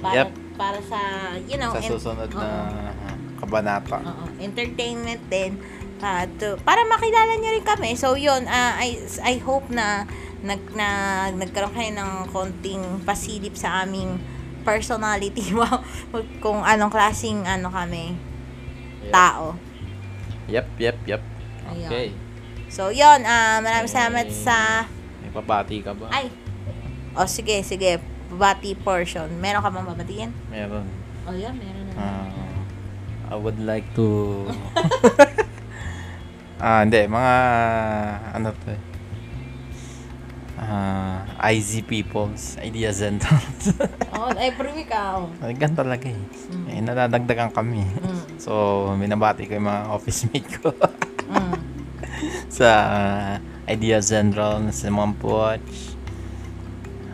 Para 0.00 0.28
Yep. 0.28 0.28
para 0.60 0.78
sa 0.84 1.00
you 1.48 1.56
know, 1.56 1.72
Sa 1.72 1.80
susunod 1.80 2.28
na 2.36 2.48
Oo. 2.68 3.12
kabanata. 3.40 3.96
Oo, 4.04 4.24
entertainment 4.38 5.24
din. 5.32 5.56
Ah, 6.00 6.24
to, 6.24 6.56
para 6.64 6.80
makilala 6.88 7.36
niyo 7.36 7.60
rin 7.60 7.64
kami. 7.64 7.92
So 7.96 8.16
yun, 8.16 8.44
ah, 8.48 8.76
I 8.76 8.96
I 9.20 9.36
hope 9.40 9.68
na 9.68 10.04
nag 10.40 10.60
na 10.72 10.88
nagkaroon 11.32 11.76
kayo 11.76 11.92
ng 11.92 12.10
konting 12.32 13.04
pasilip 13.04 13.52
sa 13.56 13.84
aming 13.84 14.16
personality 14.64 15.52
wow 15.56 15.80
kung 16.40 16.64
anong 16.64 16.92
klaseng 16.92 17.44
ano 17.44 17.68
kami 17.68 18.16
Yep. 19.00 19.12
tao. 19.12 19.56
Yep, 20.48 20.66
yep, 20.76 20.96
yep. 21.08 21.22
Ayun. 21.68 22.12
So 22.70 22.94
yun, 22.94 23.26
ah 23.26 23.58
maraming 23.58 23.90
salamat 23.90 24.30
sa 24.30 24.86
May 25.18 25.34
pabati 25.34 25.82
ka 25.82 25.90
ba? 25.90 26.06
ay. 26.14 26.30
O 27.18 27.26
sige, 27.26 27.66
sige. 27.66 27.98
Bati 28.30 28.78
portion. 28.78 29.26
Meron 29.42 29.58
ka 29.58 29.74
bang 29.74 29.86
babatiin? 29.90 30.30
Meron. 30.54 30.86
Oh, 31.26 31.34
yeah, 31.34 31.50
meron 31.50 31.82
na. 31.90 31.94
Ah, 31.98 32.30
I 33.30 33.36
would 33.36 33.58
like 33.58 33.82
to... 33.98 34.46
ah, 36.62 36.86
hindi. 36.86 37.10
Mga... 37.10 37.34
Ano 38.38 38.54
to 38.54 38.66
eh. 38.70 38.80
Ah, 40.62 41.26
IZ 41.50 41.82
Peoples. 41.90 42.54
Idea 42.62 42.94
Centrals. 42.94 43.74
oh, 44.14 44.30
every 44.38 44.70
week 44.78 44.94
ah. 44.94 45.26
Oh. 45.26 45.26
Ay, 45.42 45.58
ganun 45.58 45.74
talaga 45.74 46.06
eh. 46.06 46.22
Mm. 46.54 46.66
Eh, 46.70 46.80
nadadagdagan 46.86 47.50
kami. 47.50 47.82
Mm. 47.82 48.38
So, 48.38 48.94
minabati 48.94 49.50
ko 49.50 49.58
yung 49.58 49.66
mga 49.66 49.82
office 49.90 50.30
mate 50.30 50.50
ko. 50.62 50.70
Mm. 51.26 51.59
Sa 52.50 52.68
ah, 52.68 53.32
Idea 53.70 54.02
Central 54.02 54.66
na 54.66 54.74
si 54.74 54.90
Ma'am 54.90 55.14
Poch. 55.14 55.62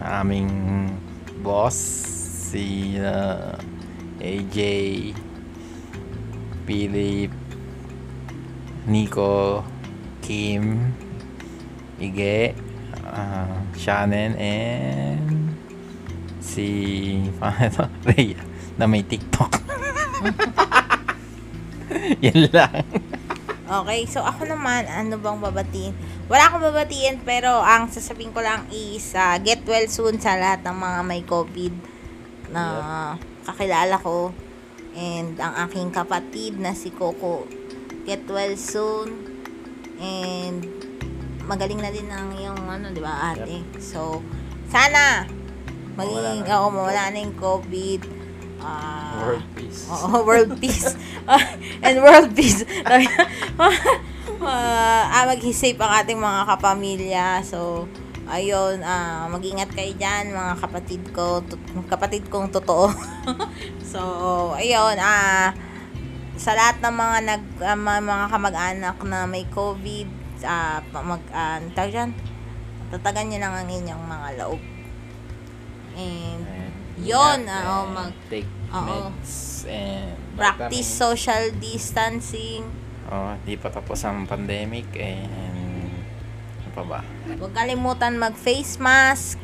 Aming 0.01 0.89
boss, 1.45 1.77
si 2.49 2.97
ah, 2.97 3.53
AJ, 4.19 4.57
Philip, 6.65 7.33
Nico, 8.89 9.61
Kim, 10.25 10.97
Ige, 12.01 12.57
ah, 13.05 13.61
Shannon, 13.77 14.33
and 14.41 15.53
si 16.41 17.21
paano? 17.39 17.93
Rhea 18.09 18.41
na 18.81 18.89
may 18.89 19.05
TikTok. 19.05 19.53
Yan 22.25 22.49
lang. 22.53 22.85
Okay, 23.67 24.07
so 24.07 24.23
ako 24.23 24.47
naman, 24.47 24.87
ano 24.87 25.19
bang 25.19 25.43
babatiin? 25.43 25.91
Wala 26.31 26.47
akong 26.47 26.71
babatiin, 26.71 27.19
pero 27.27 27.59
ang 27.59 27.91
sasabihin 27.91 28.31
ko 28.31 28.39
lang 28.39 28.63
is 28.71 29.11
ah, 29.19 29.43
get 29.43 29.67
well 29.67 29.83
soon 29.91 30.23
sa 30.23 30.39
lahat 30.39 30.63
ng 30.63 30.79
mga 30.79 31.01
may 31.03 31.27
COVID 31.27 31.75
na 32.55 32.63
kakilala 33.43 33.99
ko. 33.99 34.31
And 34.95 35.35
ang 35.43 35.67
aking 35.67 35.91
kapatid 35.91 36.63
na 36.63 36.79
si 36.79 36.95
Coco, 36.95 37.51
get 38.07 38.23
well 38.31 38.55
soon. 38.55 39.35
And 39.99 40.63
magaling 41.51 41.83
na 41.83 41.91
din 41.91 42.07
ang 42.07 42.39
yung 42.39 42.71
ano, 42.71 42.95
di 42.95 43.03
ba, 43.03 43.35
ate? 43.35 43.67
So, 43.83 44.23
sana 44.71 45.27
maging, 45.99 46.47
oo, 46.47 46.67
mawala 46.71 47.11
na 47.11 47.19
yung 47.19 47.35
COVID. 47.35 48.16
Ah, 48.67 49.23
World 49.23 49.47
peace. 49.55 49.83
Oo, 49.95 50.17
world 50.27 50.53
peace. 50.59 50.91
And 51.87 52.03
world 52.03 52.35
peace. 52.35 52.67
ah, 54.43 55.03
ah, 55.07 55.25
mag-safe 55.31 55.79
ang 55.79 55.93
ating 56.03 56.19
mga 56.19 56.43
kapamilya. 56.51 57.27
So, 57.47 57.87
ayun, 58.27 58.83
ah, 58.83 59.31
mag-ingat 59.31 59.71
kayo 59.71 59.95
dyan, 59.95 60.35
mga 60.35 60.55
kapatid 60.59 61.03
ko, 61.15 61.41
tut- 61.47 61.63
kapatid 61.87 62.27
kong 62.27 62.51
totoo. 62.51 62.91
so, 63.87 64.01
ayun, 64.59 64.99
ah, 64.99 65.55
sa 66.37 66.53
lahat 66.53 66.83
ng 66.83 66.95
mga 66.95 67.19
nag, 67.23 67.43
ah, 67.63 67.79
mga, 67.79 68.01
mga 68.03 68.27
kamag-anak 68.29 68.97
na 69.07 69.19
may 69.25 69.47
COVID, 69.49 70.09
pa- 70.91 71.07
mag, 71.07 71.23
ano 71.33 71.71
tawag 71.73 71.93
dyan? 71.95 72.11
tatagan 72.87 73.27
nyo 73.27 73.39
lang 73.43 73.55
ang 73.55 73.67
inyong 73.67 74.05
mga 74.07 74.29
loob. 74.43 74.61
And, 75.97 76.45
And 76.47 77.03
ingat 77.03 77.67
oo, 77.67 77.83
and 77.83 77.95
mag- 77.95 78.21
take. 78.31 78.47
Meds 78.73 79.65
and 79.67 80.15
practice 80.37 80.69
vitamin. 80.69 80.99
social 81.07 81.45
distancing. 81.59 82.63
Oh, 83.07 83.39
di 83.43 83.55
pa 83.55 83.71
tapos 83.71 84.03
ang 84.03 84.27
pandemic 84.27 84.91
and 84.99 85.95
ano 86.59 86.71
pa 86.75 86.83
ba? 86.83 87.01
Huwag 87.39 87.55
kalimutan 87.55 88.19
mag-face 88.19 88.77
mask, 88.77 89.39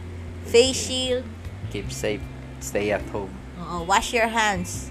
face 0.44 0.90
shield, 0.90 1.26
Keep 1.70 1.88
safe, 1.88 2.24
stay 2.58 2.90
at 2.90 3.06
home. 3.14 3.30
oo, 3.56 3.86
wash 3.86 4.12
your 4.12 4.28
hands. 4.28 4.90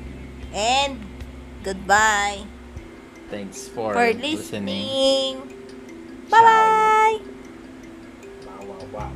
And, 0.51 0.99
goodbye 1.61 2.43
Thanks 3.29 3.67
for, 3.67 3.93
for 3.95 4.11
listening. 4.11 4.83
listening. 4.83 5.33
Bye-bye! 6.27 7.19
Wow, 8.43 8.59
wow, 8.67 8.83
wow. 8.91 9.11